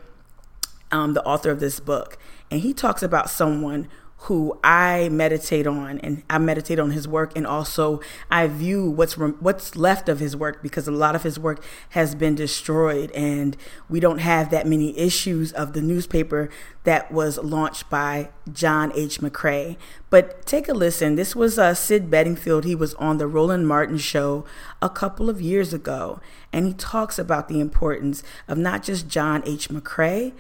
Um, 0.92 1.16
the 1.16 1.24
author 1.26 1.50
of 1.50 1.60
this 1.60 1.80
book. 1.80 2.20
And 2.52 2.62
he 2.62 2.76
talks 2.76 3.02
about 3.02 3.28
someone 3.28 3.88
who 4.22 4.60
I 4.64 5.10
meditate 5.10 5.68
on, 5.68 6.00
and 6.00 6.24
I 6.28 6.40
meditate 6.40 6.80
on 6.80 6.92
his 6.92 7.08
work, 7.08 7.34
and 7.36 7.46
also 7.46 8.02
I 8.32 8.48
view 8.48 8.90
what's 8.90 9.16
what's 9.16 9.76
left 9.76 10.10
of 10.10 10.20
his 10.20 10.36
work 10.36 10.64
because 10.64 10.88
a 10.88 10.92
lot 10.92 11.16
of 11.16 11.22
his 11.22 11.40
work 11.40 11.64
has 11.90 12.16
been 12.16 12.34
destroyed, 12.34 13.12
and 13.12 13.56
we 13.88 14.00
don't 14.00 14.18
have 14.18 14.50
that 14.50 14.66
many 14.66 14.98
issues 14.98 15.52
of 15.54 15.74
the 15.74 15.82
newspaper 15.82 16.50
that 16.84 17.12
was 17.12 17.38
launched 17.38 17.90
by 17.92 18.30
John 18.52 18.92
H. 18.96 19.20
McCray. 19.20 19.78
But 20.10 20.46
take 20.46 20.68
a 20.68 20.74
listen. 20.74 21.16
This 21.16 21.36
was 21.36 21.60
uh, 21.60 21.76
Sid 21.76 22.10
Bedingfield. 22.10 22.66
He 22.66 22.76
was 22.76 22.96
on 22.96 23.20
the 23.20 23.28
Roland 23.28 23.68
Martin 23.68 23.98
show 23.98 24.46
a 24.82 24.90
couple 24.90 25.30
of 25.30 25.40
years 25.40 25.74
ago, 25.74 26.20
and 26.52 26.66
he 26.66 26.74
talks 26.74 27.20
about 27.20 27.50
the 27.50 27.60
importance 27.60 28.24
of 28.48 28.58
not 28.58 28.82
just 28.82 29.08
John 29.08 29.44
H. 29.46 29.70
McCray, 29.70 30.34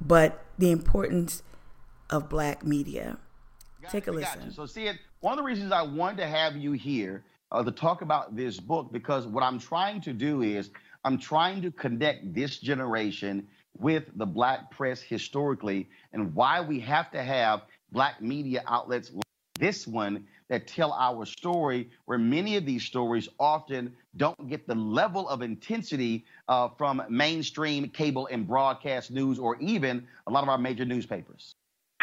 but 0.00 0.44
the 0.58 0.70
importance 0.70 1.42
of 2.12 2.28
black 2.28 2.64
media. 2.64 3.18
Take 3.90 4.06
a 4.06 4.12
listen. 4.12 4.52
So, 4.52 4.66
see 4.66 4.86
it. 4.86 4.98
One 5.20 5.32
of 5.32 5.38
the 5.38 5.42
reasons 5.42 5.72
I 5.72 5.82
wanted 5.82 6.18
to 6.18 6.26
have 6.28 6.56
you 6.56 6.72
here 6.72 7.24
uh, 7.50 7.64
to 7.64 7.72
talk 7.72 8.02
about 8.02 8.36
this 8.36 8.60
book 8.60 8.92
because 8.92 9.26
what 9.26 9.42
I'm 9.42 9.58
trying 9.58 10.00
to 10.02 10.12
do 10.12 10.42
is 10.42 10.70
I'm 11.04 11.18
trying 11.18 11.62
to 11.62 11.70
connect 11.72 12.32
this 12.32 12.58
generation 12.58 13.48
with 13.78 14.04
the 14.16 14.26
black 14.26 14.70
press 14.70 15.00
historically 15.00 15.88
and 16.12 16.34
why 16.34 16.60
we 16.60 16.78
have 16.80 17.10
to 17.12 17.22
have 17.22 17.62
black 17.90 18.20
media 18.20 18.62
outlets 18.68 19.10
like 19.12 19.22
this 19.58 19.86
one 19.86 20.26
that 20.48 20.66
tell 20.66 20.92
our 20.92 21.24
story, 21.24 21.90
where 22.04 22.18
many 22.18 22.56
of 22.56 22.66
these 22.66 22.84
stories 22.84 23.28
often 23.40 23.94
don't 24.16 24.48
get 24.48 24.66
the 24.66 24.74
level 24.74 25.28
of 25.28 25.40
intensity 25.40 26.24
uh, 26.48 26.68
from 26.76 27.02
mainstream 27.08 27.88
cable 27.88 28.28
and 28.30 28.46
broadcast 28.46 29.10
news 29.10 29.38
or 29.38 29.56
even 29.60 30.06
a 30.26 30.30
lot 30.30 30.42
of 30.42 30.48
our 30.48 30.58
major 30.58 30.84
newspapers. 30.84 31.54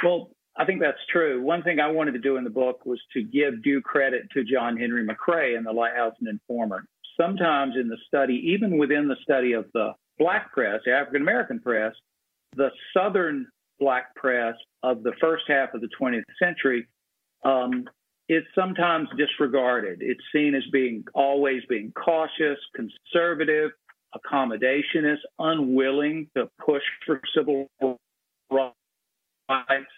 Well, 0.03 0.29
I 0.57 0.65
think 0.65 0.81
that's 0.81 0.97
true. 1.11 1.41
One 1.41 1.63
thing 1.63 1.79
I 1.79 1.89
wanted 1.89 2.11
to 2.13 2.19
do 2.19 2.37
in 2.37 2.43
the 2.43 2.49
book 2.49 2.85
was 2.85 2.99
to 3.13 3.23
give 3.23 3.63
due 3.63 3.81
credit 3.81 4.23
to 4.33 4.43
John 4.43 4.77
Henry 4.77 5.05
McCray 5.05 5.55
and 5.55 5.65
the 5.65 5.71
Lighthouse 5.71 6.13
and 6.19 6.27
Informer. 6.27 6.85
Sometimes 7.19 7.75
in 7.79 7.87
the 7.87 7.97
study, 8.07 8.41
even 8.53 8.77
within 8.77 9.07
the 9.07 9.15
study 9.23 9.53
of 9.53 9.65
the 9.73 9.93
black 10.17 10.51
press, 10.51 10.81
the 10.85 10.91
African 10.91 11.21
American 11.21 11.59
press, 11.59 11.93
the 12.55 12.69
Southern 12.93 13.47
black 13.79 14.13
press 14.15 14.55
of 14.83 15.03
the 15.03 15.13
first 15.21 15.43
half 15.47 15.73
of 15.73 15.81
the 15.81 15.89
20th 15.99 16.23
century 16.41 16.87
um, 17.43 17.85
sometimes 18.53 19.07
disregarded. 19.17 19.99
It's 20.01 20.21
seen 20.33 20.55
as 20.55 20.63
being 20.71 21.03
always 21.13 21.63
being 21.69 21.91
cautious, 21.93 22.59
conservative, 22.75 23.71
accommodationist, 24.15 25.19
unwilling 25.39 26.27
to 26.35 26.49
push 26.63 26.83
for 27.05 27.21
civil 27.35 27.67
rights 28.51 29.88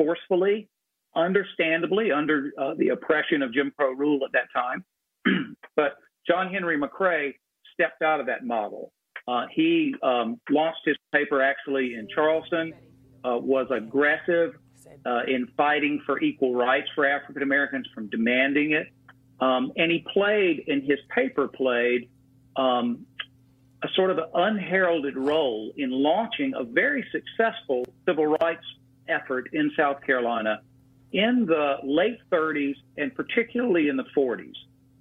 forcefully, 0.00 0.66
understandably, 1.14 2.10
under 2.10 2.52
uh, 2.58 2.72
the 2.78 2.88
oppression 2.88 3.42
of 3.42 3.52
Jim 3.52 3.70
Crow 3.76 3.92
rule 3.92 4.20
at 4.24 4.32
that 4.32 4.48
time. 4.54 4.82
but 5.76 5.96
John 6.26 6.50
Henry 6.50 6.78
McCray 6.78 7.34
stepped 7.74 8.00
out 8.00 8.18
of 8.18 8.26
that 8.26 8.44
model. 8.44 8.92
Uh, 9.28 9.44
he 9.52 9.94
um, 10.02 10.40
launched 10.48 10.80
his 10.86 10.96
paper 11.12 11.42
actually 11.42 11.94
in 11.94 12.08
Charleston, 12.14 12.72
uh, 13.24 13.36
was 13.36 13.66
aggressive 13.70 14.54
uh, 15.04 15.20
in 15.28 15.46
fighting 15.54 16.00
for 16.06 16.22
equal 16.22 16.54
rights 16.54 16.88
for 16.94 17.06
African 17.06 17.42
Americans 17.42 17.86
from 17.94 18.08
demanding 18.08 18.72
it. 18.72 18.86
Um, 19.40 19.72
and 19.76 19.90
he 19.90 20.04
played, 20.12 20.64
in 20.66 20.80
his 20.80 20.98
paper, 21.14 21.48
played 21.48 22.08
um, 22.56 23.04
a 23.82 23.88
sort 23.94 24.10
of 24.10 24.18
unheralded 24.34 25.16
role 25.16 25.72
in 25.76 25.90
launching 25.90 26.54
a 26.56 26.64
very 26.64 27.04
successful 27.12 27.84
civil 28.06 28.26
rights 28.26 28.64
effort 29.10 29.50
in 29.52 29.70
South 29.76 30.02
Carolina 30.02 30.60
in 31.12 31.44
the 31.46 31.76
late 31.82 32.18
30s 32.30 32.76
and 32.96 33.14
particularly 33.14 33.88
in 33.88 33.96
the 33.96 34.04
40s. 34.16 34.54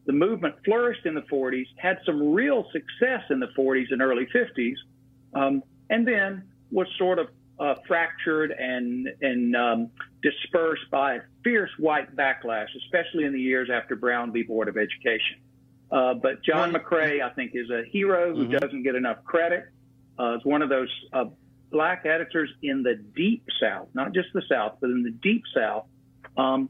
The 0.05 0.13
movement 0.13 0.55
flourished 0.65 1.05
in 1.05 1.13
the 1.13 1.21
40s, 1.21 1.67
had 1.77 1.99
some 2.05 2.33
real 2.33 2.65
success 2.71 3.21
in 3.29 3.39
the 3.39 3.49
40s 3.57 3.91
and 3.91 4.01
early 4.01 4.27
50s, 4.33 4.75
um, 5.35 5.61
and 5.89 6.07
then 6.07 6.43
was 6.71 6.87
sort 6.97 7.19
of 7.19 7.27
uh, 7.59 7.75
fractured 7.87 8.51
and 8.51 9.09
and 9.21 9.55
um, 9.55 9.91
dispersed 10.23 10.89
by 10.91 11.15
a 11.15 11.19
fierce 11.43 11.71
white 11.77 12.15
backlash, 12.15 12.67
especially 12.85 13.25
in 13.25 13.33
the 13.33 13.39
years 13.39 13.69
after 13.69 13.95
Brown 13.95 14.31
v. 14.31 14.43
Board 14.43 14.67
of 14.67 14.77
Education. 14.77 15.37
Uh, 15.91 16.13
but 16.13 16.43
John 16.43 16.71
McCray, 16.71 17.21
I 17.21 17.29
think, 17.31 17.51
is 17.53 17.69
a 17.69 17.83
hero 17.91 18.35
who 18.35 18.43
mm-hmm. 18.43 18.57
doesn't 18.57 18.83
get 18.83 18.95
enough 18.95 19.23
credit. 19.25 19.65
Uh, 20.17 20.35
is 20.35 20.45
one 20.45 20.61
of 20.61 20.69
those 20.69 20.89
uh, 21.13 21.25
black 21.71 22.05
editors 22.05 22.49
in 22.61 22.83
the 22.83 22.95
deep 23.15 23.45
South, 23.61 23.87
not 23.93 24.13
just 24.13 24.29
the 24.33 24.41
South, 24.49 24.77
but 24.81 24.89
in 24.89 25.03
the 25.03 25.11
deep 25.11 25.43
South, 25.55 25.85
um, 26.37 26.69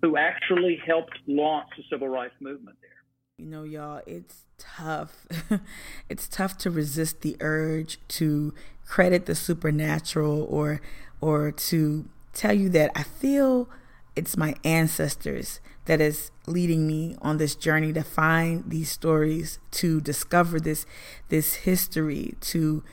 who 0.00 0.16
actually 0.16 0.80
helped 0.84 1.16
launch 1.26 1.68
the 1.76 1.84
civil 1.90 2.08
rights 2.08 2.34
movement 2.40 2.76
there. 2.80 2.90
You 3.38 3.46
know, 3.46 3.62
y'all, 3.62 4.02
it's 4.06 4.44
tough. 4.58 5.26
it's 6.08 6.28
tough 6.28 6.58
to 6.58 6.70
resist 6.70 7.22
the 7.22 7.36
urge 7.40 7.98
to 8.08 8.54
credit 8.86 9.26
the 9.26 9.34
supernatural 9.34 10.46
or 10.50 10.80
or 11.20 11.52
to 11.52 12.08
tell 12.32 12.52
you 12.52 12.68
that 12.70 12.90
I 12.94 13.04
feel 13.04 13.68
it's 14.14 14.36
my 14.36 14.54
ancestors 14.64 15.60
that 15.86 16.00
is 16.00 16.30
leading 16.46 16.86
me 16.86 17.16
on 17.22 17.38
this 17.38 17.54
journey 17.54 17.92
to 17.92 18.02
find 18.02 18.68
these 18.68 18.90
stories, 18.90 19.58
to 19.72 20.00
discover 20.00 20.60
this 20.60 20.86
this 21.28 21.54
history, 21.54 22.34
to 22.40 22.84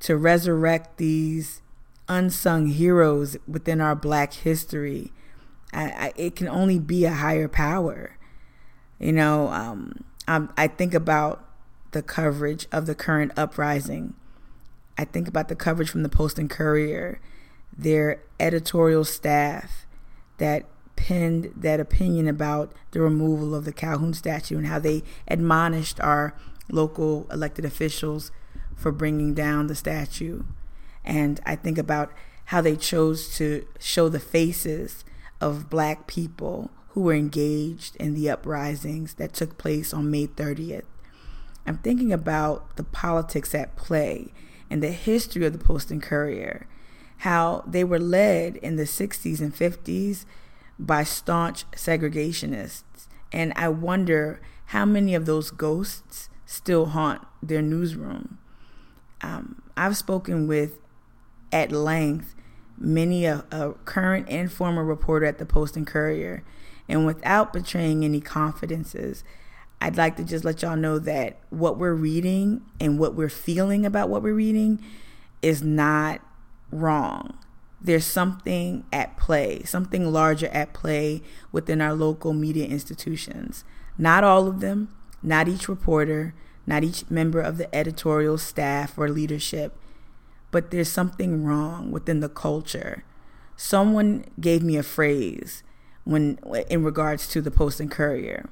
to 0.00 0.16
resurrect 0.16 0.98
these 0.98 1.62
unsung 2.08 2.68
heroes 2.68 3.36
within 3.46 3.80
our 3.80 3.94
black 3.94 4.32
history. 4.32 5.12
I, 5.72 5.84
I, 5.84 6.12
it 6.16 6.36
can 6.36 6.48
only 6.48 6.78
be 6.78 7.04
a 7.04 7.12
higher 7.12 7.48
power. 7.48 8.16
You 8.98 9.12
know, 9.12 9.48
um, 9.48 10.04
I, 10.26 10.48
I 10.56 10.66
think 10.68 10.94
about 10.94 11.44
the 11.92 12.02
coverage 12.02 12.66
of 12.72 12.86
the 12.86 12.94
current 12.94 13.32
uprising. 13.36 14.14
I 14.96 15.04
think 15.04 15.28
about 15.28 15.48
the 15.48 15.56
coverage 15.56 15.90
from 15.90 16.02
the 16.02 16.08
Post 16.08 16.38
and 16.38 16.50
Courier, 16.50 17.20
their 17.76 18.20
editorial 18.40 19.04
staff 19.04 19.86
that 20.38 20.64
penned 20.96 21.52
that 21.56 21.78
opinion 21.78 22.26
about 22.26 22.72
the 22.90 23.00
removal 23.00 23.54
of 23.54 23.64
the 23.64 23.72
Calhoun 23.72 24.12
statue 24.14 24.58
and 24.58 24.66
how 24.66 24.80
they 24.80 25.02
admonished 25.28 26.00
our 26.00 26.34
local 26.70 27.26
elected 27.30 27.64
officials 27.64 28.32
for 28.78 28.92
bringing 28.92 29.34
down 29.34 29.66
the 29.66 29.74
statue. 29.74 30.44
And 31.04 31.40
I 31.44 31.56
think 31.56 31.76
about 31.76 32.12
how 32.46 32.62
they 32.62 32.76
chose 32.76 33.36
to 33.36 33.66
show 33.78 34.08
the 34.08 34.20
faces 34.20 35.04
of 35.40 35.68
black 35.68 36.06
people 36.06 36.70
who 36.90 37.02
were 37.02 37.14
engaged 37.14 37.96
in 37.96 38.14
the 38.14 38.30
uprisings 38.30 39.14
that 39.14 39.32
took 39.32 39.58
place 39.58 39.92
on 39.92 40.10
May 40.10 40.26
30th. 40.26 40.84
I'm 41.66 41.78
thinking 41.78 42.12
about 42.12 42.76
the 42.76 42.84
politics 42.84 43.54
at 43.54 43.76
play 43.76 44.32
and 44.70 44.82
the 44.82 44.90
history 44.90 45.44
of 45.44 45.52
the 45.52 45.64
Post 45.64 45.90
and 45.90 46.02
Courier, 46.02 46.66
how 47.18 47.64
they 47.66 47.84
were 47.84 47.98
led 47.98 48.56
in 48.56 48.76
the 48.76 48.84
60s 48.84 49.40
and 49.40 49.54
50s 49.54 50.24
by 50.78 51.04
staunch 51.04 51.70
segregationists. 51.72 53.08
And 53.32 53.52
I 53.56 53.68
wonder 53.68 54.40
how 54.66 54.84
many 54.84 55.14
of 55.14 55.26
those 55.26 55.50
ghosts 55.50 56.30
still 56.46 56.86
haunt 56.86 57.22
their 57.42 57.62
newsroom. 57.62 58.38
Um, 59.20 59.62
I've 59.76 59.96
spoken 59.96 60.46
with 60.46 60.78
at 61.52 61.72
length 61.72 62.34
many 62.76 63.24
a, 63.24 63.44
a, 63.50 63.72
current 63.84 64.28
and 64.28 64.50
former 64.50 64.84
reporter 64.84 65.26
at 65.26 65.38
the 65.38 65.46
Post 65.46 65.76
and 65.76 65.86
Courier, 65.86 66.44
and 66.88 67.06
without 67.06 67.52
betraying 67.52 68.04
any 68.04 68.20
confidences, 68.20 69.24
I'd 69.80 69.96
like 69.96 70.16
to 70.16 70.24
just 70.24 70.44
let 70.44 70.62
y'all 70.62 70.76
know 70.76 70.98
that 71.00 71.38
what 71.50 71.78
we're 71.78 71.94
reading 71.94 72.62
and 72.80 72.98
what 72.98 73.14
we're 73.14 73.28
feeling 73.28 73.86
about 73.86 74.08
what 74.08 74.22
we're 74.22 74.34
reading 74.34 74.82
is 75.42 75.62
not 75.62 76.20
wrong. 76.70 77.38
There's 77.80 78.04
something 78.04 78.84
at 78.92 79.16
play, 79.16 79.62
something 79.62 80.10
larger 80.12 80.48
at 80.48 80.72
play 80.72 81.22
within 81.52 81.80
our 81.80 81.94
local 81.94 82.32
media 82.32 82.66
institutions. 82.66 83.64
Not 83.96 84.24
all 84.24 84.48
of 84.48 84.60
them, 84.60 84.88
not 85.22 85.46
each 85.46 85.68
reporter, 85.68 86.34
not 86.68 86.84
each 86.84 87.10
member 87.10 87.40
of 87.40 87.56
the 87.56 87.74
editorial 87.74 88.36
staff 88.36 88.98
or 88.98 89.08
leadership, 89.08 89.74
but 90.50 90.70
there's 90.70 90.90
something 90.90 91.42
wrong 91.42 91.90
within 91.90 92.20
the 92.20 92.28
culture. 92.28 93.04
Someone 93.56 94.26
gave 94.38 94.62
me 94.62 94.76
a 94.76 94.82
phrase 94.82 95.62
when 96.04 96.38
in 96.68 96.84
regards 96.84 97.26
to 97.28 97.40
the 97.40 97.50
Post 97.50 97.80
and 97.80 97.90
Courier 97.90 98.48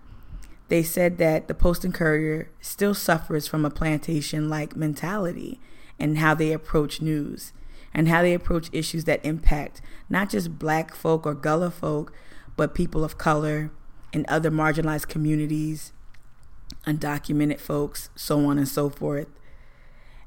they 0.69 0.83
said 0.83 1.19
that 1.19 1.47
the 1.47 1.55
Post 1.55 1.85
and 1.85 1.95
Courier 1.95 2.51
still 2.61 2.95
suffers 2.95 3.47
from 3.47 3.65
a 3.65 3.71
plantation 3.71 4.49
like 4.49 4.75
mentality 4.75 5.61
and 5.99 6.19
how 6.19 6.35
they 6.35 6.53
approach 6.53 7.01
news 7.01 7.53
and 7.95 8.09
how 8.09 8.23
they 8.23 8.35
approach 8.35 8.69
issues 8.73 9.05
that 9.05 9.25
impact 9.25 9.81
not 10.09 10.31
just 10.31 10.59
black 10.59 10.95
folk 10.95 11.27
or 11.27 11.35
Gullah 11.35 11.71
folk, 11.71 12.13
but 12.57 12.75
people 12.75 13.05
of 13.05 13.19
color 13.19 13.71
and 14.13 14.27
other 14.27 14.51
marginalized 14.51 15.09
communities, 15.09 15.93
undocumented 16.87 17.61
folks, 17.61 18.11
so 18.15 18.47
on 18.47 18.59
and 18.59 18.69
so 18.69 18.89
forth. 18.89 19.29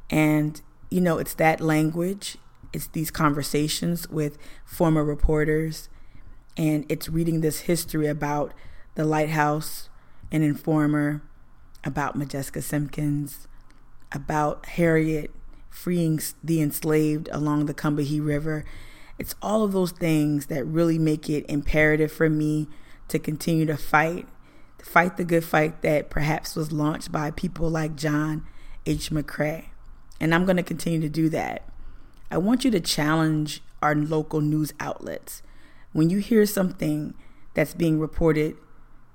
And, 0.10 0.62
you 0.90 1.02
know, 1.02 1.18
it's 1.18 1.34
that 1.36 1.62
language, 1.62 2.38
it's 2.74 2.88
these 2.88 3.12
conversations 3.12 4.10
with 4.10 4.38
former 4.66 5.04
reporters, 5.04 5.90
and 6.58 6.86
it's 6.90 7.10
reading 7.10 7.42
this 7.42 7.62
history 7.62 8.08
about 8.08 8.54
the 8.96 9.06
lighthouse 9.06 9.90
and 10.32 10.44
informer 10.44 11.22
about 11.84 12.18
Modjeska 12.18 12.62
Simkins, 12.62 13.48
about 14.12 14.66
Harriet 14.66 15.32
freeing 15.70 16.20
the 16.44 16.62
enslaved 16.62 17.30
along 17.32 17.66
the 17.66 17.74
Combahee 17.74 18.26
River. 18.26 18.66
It's 19.18 19.36
all 19.42 19.64
of 19.64 19.72
those 19.72 19.92
things 19.92 20.48
that 20.48 20.66
really 20.66 20.98
make 21.00 21.30
it 21.30 21.46
imperative 21.48 22.12
for 22.12 22.30
me 22.30 22.68
to 23.08 23.20
continue 23.20 23.66
to 23.66 23.78
fight, 23.78 24.28
fight 24.82 25.18
the 25.18 25.24
good 25.24 25.44
fight 25.44 25.82
that 25.82 26.10
perhaps 26.10 26.56
was 26.56 26.72
launched 26.72 27.12
by 27.12 27.32
people 27.32 27.70
like 27.70 27.96
John 27.96 28.46
H. 28.86 29.10
McCray. 29.10 29.66
And 30.20 30.34
I'm 30.34 30.46
going 30.46 30.58
to 30.58 30.64
continue 30.64 31.00
to 31.02 31.10
do 31.10 31.30
that. 31.30 31.64
I 32.32 32.38
want 32.38 32.66
you 32.66 32.72
to 32.72 32.80
challenge 32.80 33.62
our 33.82 33.96
local 33.96 34.42
news 34.42 34.74
outlets. 34.80 35.42
When 35.94 36.10
you 36.10 36.20
hear 36.20 36.46
something 36.46 37.14
that's 37.54 37.74
being 37.74 38.00
reported 38.00 38.56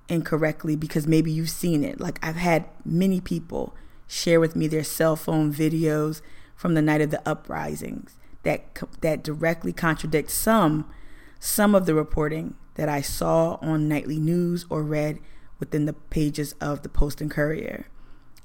incorrectly 0.09 0.77
because 0.77 1.07
maybe 1.07 1.31
you've 1.31 1.51
seen 1.51 1.85
it. 1.85 2.01
Like 2.01 2.19
I've 2.23 2.37
had 2.37 2.67
many 2.85 3.21
people 3.21 3.75
share 4.07 4.41
with 4.41 4.55
me 4.55 4.67
their 4.67 4.85
cell 4.85 5.17
phone 5.17 5.53
videos 5.53 6.21
from 6.55 6.75
the 6.75 6.83
night 6.83 7.01
of 7.01 7.11
the 7.11 7.27
uprisings 7.29 8.17
that 8.43 8.79
that 9.01 9.23
directly 9.23 9.73
contradict 9.73 10.31
some 10.31 10.89
some 11.41 11.75
of 11.75 11.87
the 11.87 11.95
reporting 11.95 12.55
that 12.75 12.89
I 12.89 13.01
saw 13.01 13.59
on 13.61 13.89
nightly 13.89 14.19
news 14.19 14.67
or 14.69 14.83
read 14.83 15.19
within 15.59 15.87
the 15.87 15.93
pages 15.93 16.55
of 16.61 16.83
the 16.83 16.89
Post 16.89 17.21
and 17.21 17.31
Courier. 17.31 17.87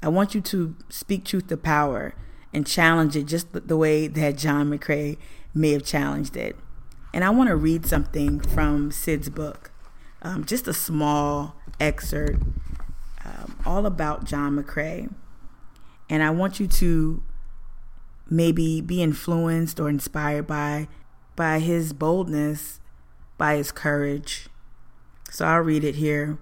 I 0.01 0.07
want 0.07 0.33
you 0.33 0.41
to 0.41 0.75
speak 0.89 1.25
truth 1.25 1.47
to 1.47 1.57
power 1.57 2.13
and 2.53 2.65
challenge 2.65 3.15
it 3.15 3.25
just 3.25 3.47
the 3.51 3.77
way 3.77 4.07
that 4.07 4.37
John 4.37 4.69
McCray 4.69 5.17
may 5.53 5.71
have 5.71 5.83
challenged 5.83 6.37
it. 6.37 6.55
And 7.13 7.23
I 7.23 7.29
want 7.31 7.49
to 7.49 7.55
read 7.55 7.85
something 7.85 8.39
from 8.39 8.91
Sid's 8.91 9.29
book 9.29 9.71
um, 10.21 10.45
just 10.45 10.67
a 10.67 10.73
small 10.73 11.55
excerpt 11.79 12.43
um, 13.23 13.55
all 13.65 13.85
about 13.85 14.25
John 14.25 14.61
McCray. 14.61 15.11
And 16.09 16.23
I 16.23 16.29
want 16.29 16.59
you 16.59 16.67
to 16.67 17.23
maybe 18.29 18.81
be 18.81 19.01
influenced 19.01 19.79
or 19.79 19.89
inspired 19.89 20.47
by 20.47 20.87
by 21.35 21.59
his 21.59 21.93
boldness, 21.93 22.81
by 23.37 23.55
his 23.55 23.71
courage. 23.71 24.49
So 25.31 25.45
I'll 25.45 25.61
read 25.61 25.85
it 25.85 25.95
here. 25.95 26.37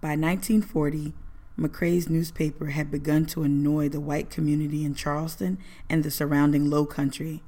By 0.00 0.16
1940, 0.16 1.12
McCray's 1.58 2.08
newspaper 2.08 2.66
had 2.66 2.90
begun 2.90 3.26
to 3.26 3.42
annoy 3.42 3.90
the 3.90 4.00
white 4.00 4.30
community 4.30 4.82
in 4.82 4.94
Charleston 4.94 5.58
and 5.90 6.02
the 6.02 6.10
surrounding 6.10 6.70
low 6.70 6.86
country. 6.86 7.42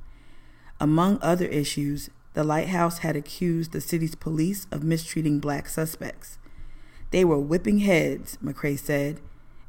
Among 0.79 1.19
other 1.23 1.47
issues, 1.47 2.11
the 2.35 2.45
lighthouse 2.45 2.99
had 2.99 3.17
accused 3.17 3.73
the 3.73 3.81
city's 3.81 4.15
police 4.15 4.67
of 4.71 4.83
mistreating 4.83 5.39
black 5.39 5.67
suspects. 5.67 6.39
They 7.11 7.25
were 7.25 7.39
whipping 7.39 7.81
heads, 7.81 8.39
McCray 8.45 8.79
said, 8.79 9.21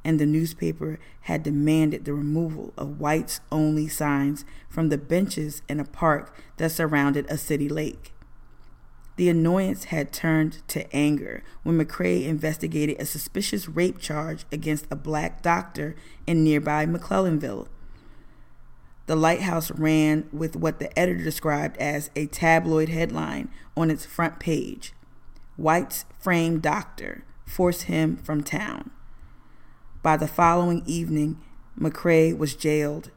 and 0.04 0.19
the 0.19 0.26
newspaper 0.26 1.00
had 1.22 1.43
demanded 1.43 2.04
the 2.04 2.13
removal 2.13 2.74
of 2.78 3.00
whites 3.00 3.39
only 3.52 3.88
signs 3.88 4.43
from 4.69 4.89
the 4.89 4.98
benches 4.98 5.62
in 5.69 5.80
a 5.80 5.86
park 5.86 6.36
that 6.58 6.72
surrounded 6.72 7.26
a 7.30 7.38
city 7.38 7.69
lake. 7.69 8.12
The 9.15 9.30
annoyance 9.30 9.86
had 9.86 10.12
turned 10.12 10.67
to 10.69 10.91
anger 10.95 11.43
when 11.63 11.78
McCray 11.78 12.26
investigated 12.26 12.99
a 12.99 13.06
suspicious 13.06 13.69
rape 13.69 13.99
charge 13.99 14.45
against 14.52 14.88
a 14.89 14.95
black 14.95 15.41
doctor 15.41 15.95
in 16.26 16.43
nearby 16.43 16.86
McClellanville 16.86 17.67
the 19.06 19.15
lighthouse 19.15 19.69
ran 19.71 20.30
with 20.32 20.56
what 20.56 20.80
the 20.80 20.97
editor 20.97 21.23
described 21.23 21.78
as 21.78 22.10
a 22.15 22.26
tabloid 22.28 22.89
headline 22.89 23.49
on 23.76 23.91
its 23.91 24.06
front 24.06 24.39
page 24.39 24.93
White's 25.56 26.06
framed 26.19 26.63
doctor 26.63 27.26
forced 27.45 27.84
him 27.84 28.17
from 28.17 28.41
town. 28.41 28.89
By 30.02 30.17
the 30.17 30.28
following 30.28 30.82
evening, 30.88 31.39
McCray 31.80 32.36
was 32.36 32.56
jailed. 32.56 33.12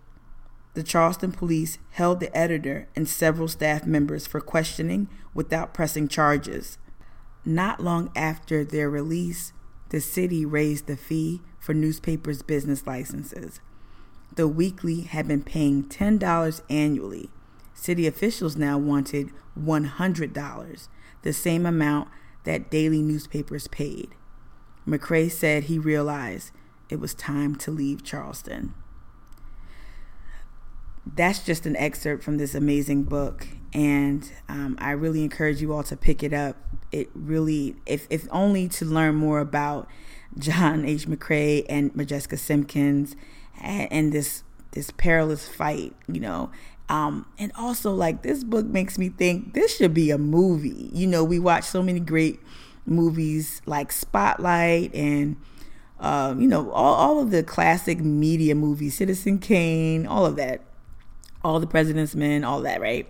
The 0.74 0.82
Charleston 0.82 1.32
police 1.32 1.78
held 1.92 2.20
the 2.20 2.36
editor 2.36 2.88
and 2.94 3.08
several 3.08 3.48
staff 3.48 3.86
members 3.86 4.26
for 4.26 4.42
questioning 4.42 5.08
without 5.36 5.74
pressing 5.74 6.08
charges. 6.08 6.78
Not 7.44 7.80
long 7.80 8.10
after 8.16 8.64
their 8.64 8.90
release, 8.90 9.52
the 9.90 10.00
city 10.00 10.44
raised 10.44 10.86
the 10.86 10.96
fee 10.96 11.42
for 11.60 11.74
newspapers' 11.74 12.42
business 12.42 12.86
licenses. 12.86 13.60
The 14.34 14.48
weekly 14.48 15.02
had 15.02 15.28
been 15.28 15.42
paying 15.42 15.84
$10 15.84 16.60
annually. 16.68 17.30
City 17.74 18.06
officials 18.06 18.56
now 18.56 18.78
wanted 18.78 19.30
$100, 19.58 20.88
the 21.22 21.32
same 21.32 21.66
amount 21.66 22.08
that 22.44 22.70
daily 22.70 23.02
newspapers 23.02 23.68
paid. 23.68 24.10
McCray 24.86 25.30
said 25.30 25.64
he 25.64 25.78
realized 25.78 26.50
it 26.88 27.00
was 27.00 27.14
time 27.14 27.56
to 27.56 27.70
leave 27.70 28.04
Charleston. 28.04 28.74
That's 31.04 31.44
just 31.44 31.66
an 31.66 31.76
excerpt 31.76 32.24
from 32.24 32.38
this 32.38 32.54
amazing 32.54 33.04
book, 33.04 33.46
and 33.76 34.32
um, 34.48 34.78
I 34.80 34.92
really 34.92 35.22
encourage 35.22 35.60
you 35.60 35.74
all 35.74 35.82
to 35.82 35.98
pick 35.98 36.22
it 36.22 36.32
up. 36.32 36.56
It 36.92 37.10
really, 37.14 37.76
if, 37.84 38.06
if 38.08 38.26
only 38.30 38.68
to 38.70 38.86
learn 38.86 39.16
more 39.16 39.38
about 39.38 39.86
John 40.38 40.86
H. 40.86 41.06
McCray 41.06 41.66
and 41.68 41.92
Modjeska 41.92 42.38
Simkins 42.38 43.14
and 43.60 44.12
this 44.12 44.44
this 44.70 44.90
perilous 44.92 45.46
fight, 45.46 45.94
you 46.08 46.20
know. 46.20 46.50
Um, 46.88 47.26
and 47.38 47.52
also 47.54 47.92
like 47.92 48.22
this 48.22 48.44
book 48.44 48.64
makes 48.64 48.96
me 48.96 49.10
think 49.10 49.52
this 49.52 49.76
should 49.76 49.92
be 49.92 50.10
a 50.10 50.16
movie. 50.16 50.88
You 50.94 51.06
know, 51.06 51.22
we 51.22 51.38
watch 51.38 51.64
so 51.64 51.82
many 51.82 52.00
great 52.00 52.40
movies 52.86 53.60
like 53.66 53.92
Spotlight 53.92 54.94
and 54.94 55.36
um, 56.00 56.40
you 56.40 56.48
know, 56.48 56.70
all, 56.70 56.94
all 56.94 57.20
of 57.20 57.30
the 57.30 57.42
classic 57.42 58.00
media 58.00 58.54
movies, 58.54 58.94
Citizen 58.96 59.38
Kane, 59.38 60.06
all 60.06 60.24
of 60.24 60.36
that, 60.36 60.62
all 61.44 61.60
the 61.60 61.66
President's 61.66 62.14
Men, 62.14 62.42
all 62.42 62.62
that, 62.62 62.80
right? 62.80 63.06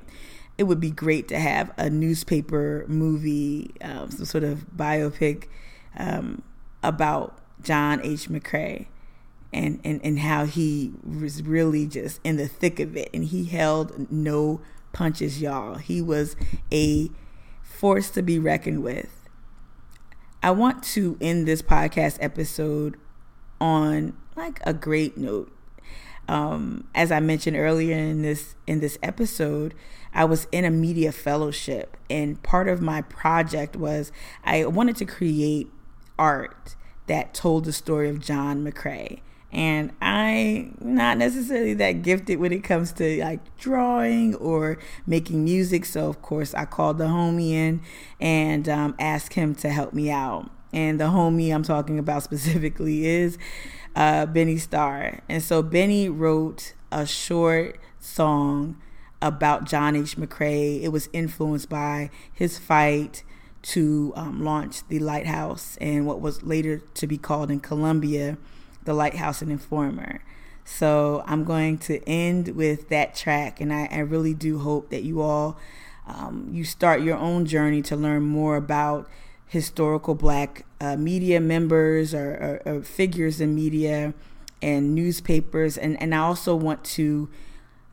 It 0.59 0.64
would 0.64 0.81
be 0.81 0.90
great 0.90 1.29
to 1.29 1.38
have 1.38 1.73
a 1.77 1.90
newspaper 1.90 2.85
movie, 2.88 3.75
um, 3.83 4.11
some 4.11 4.25
sort 4.25 4.45
of 4.45 4.66
biopic 4.75 5.49
um, 5.97 6.42
about 6.83 7.38
John 7.62 8.01
H. 8.03 8.29
McCray 8.29 8.87
and, 9.53 9.81
and, 9.85 10.01
and 10.05 10.19
how 10.19 10.47
he 10.47 10.92
was 11.05 11.42
really 11.42 11.87
just 11.87 12.21
in 12.25 12.37
the 12.37 12.49
thick 12.49 12.81
of 12.81 12.97
it 12.97 13.11
and 13.12 13.25
he 13.25 13.45
held 13.45 14.11
no 14.11 14.61
punches, 14.92 15.40
y'all. 15.40 15.77
He 15.77 16.01
was 16.01 16.37
a 16.73 17.11
force 17.62 18.11
to 18.11 18.23
be 18.23 18.38
reckoned 18.38 18.83
with. 18.83 19.29
I 20.42 20.51
want 20.51 20.83
to 20.85 21.16
end 21.21 21.47
this 21.47 21.61
podcast 21.61 22.19
episode 22.21 22.97
on 23.61 24.16
like 24.37 24.61
a 24.64 24.73
great 24.73 25.16
note. 25.16 25.53
Um, 26.29 26.89
as 26.95 27.12
I 27.12 27.21
mentioned 27.21 27.57
earlier 27.57 27.97
in 27.97 28.23
this 28.23 28.55
in 28.67 28.81
this 28.81 28.99
episode, 29.03 29.75
I 30.12 30.25
was 30.25 30.49
in 30.51 30.65
a 30.65 30.71
media 30.71 31.12
fellowship, 31.12 31.97
and 32.11 32.43
part 32.43 32.69
of 32.69 32.81
my 32.81 33.03
project 33.03 33.77
was 33.77 34.12
I 34.45 34.65
wanted 34.67 34.97
to 34.97 35.05
create 35.05 35.69
art 36.19 36.75
that 37.07 37.35
told 37.35 37.65
the 37.65 37.73
story 37.73 38.09
of 38.09 38.21
John 38.21 38.65
McCray. 38.65 39.21
And 39.53 39.93
I'm 40.03 40.77
not 40.81 41.19
necessarily 41.19 41.75
that 41.75 42.03
gifted 42.03 42.41
when 42.41 42.53
it 42.53 42.65
comes 42.65 42.93
to 42.95 43.23
like 43.23 43.57
drawing 43.57 44.35
or 44.35 44.79
making 45.07 45.45
music. 45.45 45.85
So 45.85 46.09
of 46.09 46.21
course 46.21 46.53
I 46.53 46.65
called 46.65 46.99
the 46.99 47.05
homie 47.05 47.53
in 47.53 47.81
and 48.21 48.69
um, 48.69 48.95
asked 48.99 49.35
him 49.35 49.55
to 49.57 49.71
help 49.71 49.93
me 49.93 50.11
out. 50.11 50.51
And 50.77 51.01
the 51.01 51.05
homie 51.05 51.55
I'm 51.55 51.62
talking 51.62 51.99
about 51.99 52.23
specifically 52.31 53.07
is 53.07 53.39
uh, 53.97 54.27
Benny 54.27 54.59
Starr. 54.59 55.21
And 55.27 55.43
so 55.43 55.62
Benny 55.62 56.11
wrote 56.11 56.75
a 56.93 57.07
short 57.07 57.79
song 57.99 58.77
about 59.23 59.65
John 59.65 59.97
H. 59.97 60.19
McCray. 60.19 60.83
It 60.83 60.89
was 60.89 61.09
influenced 61.15 61.71
by 61.71 62.11
his 62.31 62.59
fight 62.59 63.25
to 63.62 64.12
um, 64.17 64.45
launch 64.45 64.87
the 64.89 64.99
Lighthouse 64.99 65.79
and 65.81 66.07
what 66.07 66.21
was 66.21 66.43
later 66.43 66.83
to 66.93 67.07
be 67.07 67.17
called 67.17 67.51
in 67.51 67.59
Columbia, 67.59 68.37
the 68.85 68.93
Lighthouse 68.93 69.41
and 69.41 69.51
Informer. 69.51 70.23
So 70.67 71.25
I'm 71.27 71.45
going 71.45 71.79
to 71.79 72.07
end 72.07 72.49
with 72.49 72.91
that 72.91 73.15
track, 73.15 73.61
and 73.61 73.73
I, 73.73 73.89
I 73.91 74.01
really 74.01 74.35
do 74.35 74.59
hope 74.59 74.91
that 74.91 75.05
you 75.05 75.23
all 75.23 75.59
um, 76.07 76.49
you 76.53 76.65
start 76.65 77.03
your 77.03 77.17
own 77.17 77.47
journey 77.47 77.83
to 77.83 77.97
learn 77.97 78.23
more 78.23 78.57
about 78.57 79.09
historical 79.47 80.15
Black 80.15 80.67
uh, 80.81 80.97
media 80.97 81.41
members 81.41 82.13
or, 82.15 82.63
or, 82.67 82.73
or 82.75 82.83
figures 82.83 83.41
in 83.41 83.55
media 83.55 84.15
and 84.63 84.95
newspapers, 84.95 85.77
and 85.77 86.01
and 86.01 86.15
I 86.15 86.19
also 86.19 86.55
want 86.55 86.85
to 86.85 87.29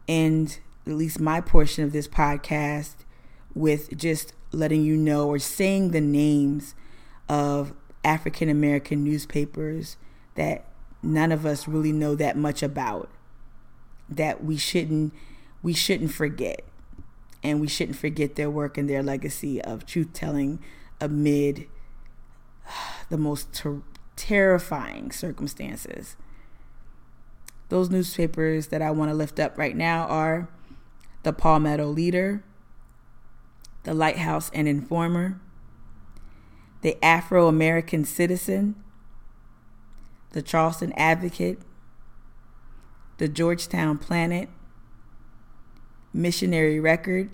end 0.07 0.59
at 0.85 0.93
least 0.93 1.19
my 1.19 1.41
portion 1.41 1.83
of 1.83 1.91
this 1.91 2.07
podcast 2.07 2.95
with 3.53 3.95
just 3.97 4.33
letting 4.51 4.83
you 4.83 4.97
know 4.97 5.27
or 5.27 5.39
saying 5.39 5.91
the 5.91 6.01
names 6.01 6.75
of 7.29 7.73
African 8.03 8.49
American 8.49 9.03
newspapers 9.03 9.97
that 10.35 10.65
none 11.01 11.31
of 11.31 11.45
us 11.45 11.67
really 11.67 11.91
know 11.91 12.15
that 12.15 12.37
much 12.37 12.63
about 12.63 13.09
that 14.09 14.43
we 14.43 14.57
shouldn't 14.57 15.13
we 15.61 15.73
shouldn't 15.73 16.11
forget. 16.11 16.63
And 17.41 17.59
we 17.59 17.67
shouldn't 17.67 17.97
forget 17.97 18.35
their 18.35 18.49
work 18.49 18.77
and 18.77 18.89
their 18.89 19.03
legacy 19.03 19.61
of 19.61 19.85
truth 19.85 20.13
telling 20.13 20.59
amid 21.03 21.67
the 23.09 23.17
most 23.17 23.53
ter- 23.53 23.83
terrifying 24.15 25.11
circumstances. 25.11 26.15
Those 27.67 27.89
newspapers 27.89 28.67
that 28.67 28.81
I 28.81 28.91
want 28.91 29.11
to 29.11 29.15
lift 29.15 29.39
up 29.39 29.57
right 29.57 29.75
now 29.75 30.07
are 30.07 30.47
the 31.23 31.33
Palmetto 31.33 31.87
Leader, 31.87 32.43
the 33.83 33.93
Lighthouse 33.93 34.49
and 34.53 34.67
Informer, 34.67 35.41
the 36.81 36.97
Afro 37.03 37.47
American 37.47 38.05
Citizen, 38.05 38.75
the 40.31 40.41
Charleston 40.41 40.93
Advocate, 40.93 41.59
the 43.17 43.27
Georgetown 43.27 43.97
Planet, 43.97 44.49
Missionary 46.13 46.79
Record, 46.79 47.29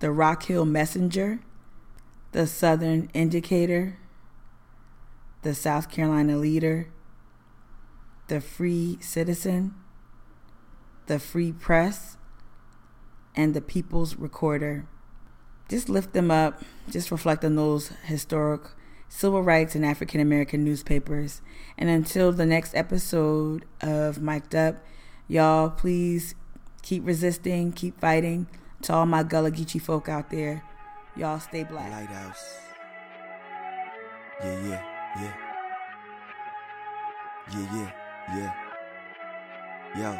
the 0.00 0.10
Rock 0.12 0.44
Hill 0.44 0.64
Messenger, 0.64 1.40
the 2.36 2.46
Southern 2.46 3.08
Indicator, 3.14 3.96
the 5.40 5.54
South 5.54 5.90
Carolina 5.90 6.36
Leader, 6.36 6.90
the 8.28 8.42
Free 8.42 8.98
Citizen, 9.00 9.74
the 11.06 11.18
Free 11.18 11.50
Press, 11.50 12.18
and 13.34 13.54
the 13.54 13.62
People's 13.62 14.16
Recorder. 14.16 14.86
Just 15.70 15.88
lift 15.88 16.12
them 16.12 16.30
up, 16.30 16.62
just 16.90 17.10
reflect 17.10 17.42
on 17.42 17.56
those 17.56 17.88
historic 18.04 18.64
civil 19.08 19.42
rights 19.42 19.74
and 19.74 19.86
African 19.86 20.20
American 20.20 20.62
newspapers. 20.62 21.40
And 21.78 21.88
until 21.88 22.32
the 22.32 22.44
next 22.44 22.74
episode 22.74 23.64
of 23.80 24.20
Mic'd 24.20 24.54
Up, 24.54 24.84
y'all 25.26 25.70
please 25.70 26.34
keep 26.82 27.06
resisting, 27.06 27.72
keep 27.72 27.98
fighting. 27.98 28.46
To 28.82 28.92
all 28.92 29.06
my 29.06 29.22
Gullah 29.22 29.52
Geechee 29.52 29.80
folk 29.80 30.06
out 30.06 30.28
there, 30.28 30.62
y'all 31.16 31.40
stay 31.40 31.64
black. 31.64 31.90
Lighthouse. 31.90 32.60
Yeah, 34.42 34.60
yeah, 34.68 34.82
yeah. 35.20 35.34
Yeah, 37.52 37.66
yeah, 37.74 37.90
yeah. 38.34 38.52
Yo. 39.96 40.18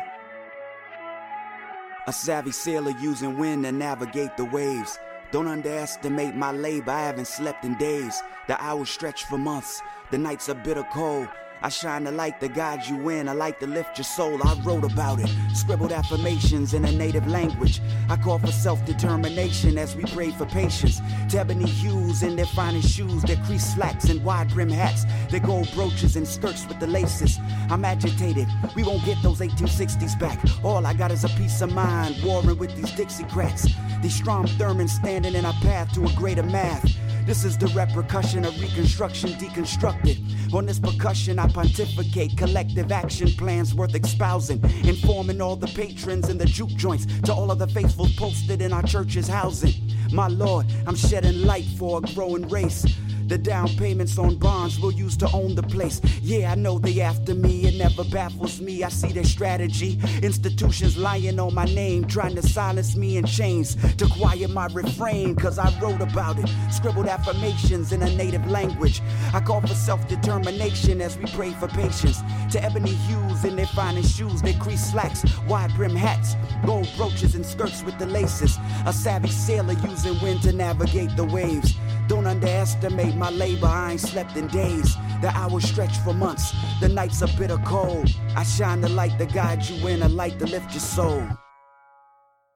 A 2.07 2.13
savvy 2.13 2.53
sailor 2.53 2.93
using 3.01 3.37
wind 3.37 3.65
to 3.65 3.73
navigate 3.73 4.37
the 4.37 4.45
waves. 4.45 4.99
Don't 5.33 5.49
underestimate 5.49 6.37
my 6.37 6.53
labor, 6.53 6.93
I 6.93 7.03
haven't 7.03 7.27
slept 7.27 7.65
in 7.65 7.75
days. 7.75 8.23
The 8.47 8.63
hours 8.63 8.89
stretch 8.89 9.25
for 9.25 9.37
months, 9.37 9.83
the 10.13 10.19
nights 10.19 10.49
are 10.49 10.55
bitter 10.55 10.87
cold. 10.93 11.29
I 11.63 11.69
shine 11.69 12.05
the 12.05 12.13
light 12.13 12.41
to 12.41 12.49
guide 12.49 12.87
you 12.87 13.09
in. 13.09 13.29
I 13.29 13.33
like 13.33 13.59
to 13.61 13.67
lift 13.67 13.99
your 13.99 14.05
soul. 14.05 14.41
I 14.47 14.55
wrote 14.63 14.85
about 14.85 15.19
it. 15.21 15.31
Scribbled 15.55 15.93
affirmations 15.93 16.75
in 16.75 16.85
a 16.85 16.93
native 16.93 17.27
language. 17.27 17.81
I 18.09 18.17
call 18.17 18.39
for 18.39 18.53
self 18.53 18.85
determination 18.85 19.79
as 19.79 19.97
we 19.97 20.05
pray 20.05 20.31
for 20.31 20.47
patience. 20.47 21.01
Ebony 21.35 21.67
hues 21.67 22.23
in 22.23 22.37
their 22.37 22.47
finest 22.47 22.95
shoes, 22.95 23.23
their 23.23 23.37
creased 23.45 23.75
slacks 23.75 24.09
and 24.09 24.25
wide 24.25 24.49
brim 24.51 24.71
hats, 24.71 25.05
their 25.31 25.41
gold 25.41 25.71
brooches 25.75 26.17
and 26.17 26.27
skirts 26.27 26.67
with 26.67 26.81
the 26.81 26.87
laces. 26.87 27.39
I'm 27.71 27.85
agitated. 27.85 28.49
We 28.75 28.85
won't 28.85 29.05
get 29.05 29.23
those 29.23 29.41
1860s 29.41 30.19
back. 30.19 30.43
All 30.65 30.87
I 30.87 30.95
got 30.95 31.11
is 31.11 31.25
a 31.25 31.29
peace 31.31 31.61
of 31.61 31.73
mind, 31.73 32.17
warring 32.25 32.59
with 32.59 32.75
these 32.77 32.93
Dixiecrats. 32.93 34.03
These 34.03 34.15
Strom 34.15 34.47
Thurmond 34.47 34.89
standing 34.89 35.35
in 35.35 35.45
our 35.45 35.53
path 35.55 35.93
to 35.95 36.05
a 36.05 36.13
greater 36.13 36.43
math. 36.43 36.97
This 37.27 37.45
is 37.45 37.59
the 37.59 37.67
repercussion 37.69 38.45
of 38.45 38.59
reconstruction 38.61 39.31
deconstructed. 39.31 40.55
On 40.55 40.65
this 40.65 40.79
percussion, 40.79 41.41
I 41.41 41.49
pontificate 41.49 42.37
collective 42.37 42.93
action 42.93 43.33
plans 43.33 43.75
worth 43.75 43.97
espousing, 43.97 44.63
informing 44.85 45.41
all 45.41 45.57
the 45.57 45.67
patrons 45.67 46.29
in 46.29 46.39
the 46.39 46.47
juke 46.47 46.77
joints 46.77 47.07
to 47.23 47.35
all 47.35 47.51
of 47.51 47.59
the 47.59 47.67
faithful 47.67 48.07
posted 48.17 48.63
in 48.63 48.73
our 48.73 48.85
church's 48.85 49.27
housing. 49.27 49.75
My 50.13 50.29
Lord, 50.29 50.67
I'm 50.87 50.95
shedding 50.95 51.43
light 51.43 51.67
for 51.77 51.99
a 51.99 52.15
growing 52.15 52.49
race. 52.49 52.87
The 53.27 53.37
down 53.37 53.69
payments 53.71 54.19
on 54.19 54.37
bonds 54.37 54.79
we'll 54.79 54.93
use 54.93 55.17
to 55.17 55.31
own 55.33 55.57
the 55.57 55.63
place. 55.63 56.01
Yeah, 56.23 56.53
I 56.53 56.55
know 56.55 56.79
they 56.79 57.01
after 57.01 57.35
me, 57.35 57.67
it 57.67 57.75
never 57.75 58.05
baffles 58.05 58.61
me. 58.61 58.85
I 58.85 58.89
see 58.89 59.09
their 59.09 59.25
strategy. 59.25 59.99
Institutions 60.23 60.97
lying 60.97 61.41
on 61.41 61.53
my 61.53 61.65
name, 61.65 62.05
trying 62.05 62.37
to 62.37 62.43
silence 62.43 62.95
me 62.95 63.17
in 63.17 63.27
chains. 63.27 63.75
To 63.97 64.07
quiet 64.07 64.51
my 64.51 64.67
refrain, 64.67 65.35
cause 65.35 65.59
I 65.59 65.77
wrote 65.81 66.01
about 66.01 66.39
it. 66.39 66.49
Scribbled 66.71 67.09
affirmations 67.09 67.91
in 67.91 68.03
a 68.03 68.15
native 68.15 68.49
language. 68.49 69.03
I 69.35 69.41
call 69.41 69.61
for 69.61 69.75
self 69.75 70.07
determination 70.07 71.01
as 71.01 71.19
we 71.19 71.25
pray 71.33 71.51
for 71.51 71.67
patience. 71.67 72.23
To 72.53 72.63
ebony 72.63 72.95
hues 72.95 73.45
in 73.45 73.57
their 73.57 73.67
finest 73.67 74.17
shoes, 74.17 74.41
their 74.41 74.59
creased 74.61 74.93
slacks, 74.93 75.25
wide 75.49 75.75
brim 75.75 75.97
hats, 75.97 76.37
gold 76.65 76.89
brooches 76.97 77.35
and 77.35 77.45
skirts 77.45 77.83
with 77.83 77.99
the 77.99 78.07
laces. 78.07 78.57
A 78.87 78.93
savage 78.93 79.33
sailor 79.33 79.75
using 79.89 80.19
wind 80.21 80.43
to 80.43 80.53
navigate 80.53 81.17
the 81.17 81.25
waves. 81.25 81.75
Don't 82.09 82.27
underestimate 82.27 83.17
my 83.17 83.31
labor, 83.31 83.67
I 83.67 83.93
ain't 83.93 84.01
slept 84.01 84.37
in 84.37 84.47
days. 84.49 84.97
The 85.23 85.31
hours 85.35 85.65
stretch 85.65 85.97
for 85.99 86.13
months, 86.13 86.55
the 86.81 86.89
nights 86.89 87.23
are 87.23 87.39
bitter 87.39 87.59
cold. 87.59 88.09
I 88.37 88.45
shine 88.45 88.81
the 88.81 88.89
light 88.89 89.19
to 89.19 89.27
guide 89.27 89.65
you 89.69 89.89
in, 89.89 90.03
a 90.03 90.09
light 90.09 90.39
to 90.39 90.47
lift 90.47 90.73
your 90.73 90.81
soul. 90.81 91.27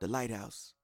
The 0.01 0.09
lighthouse. 0.09 0.75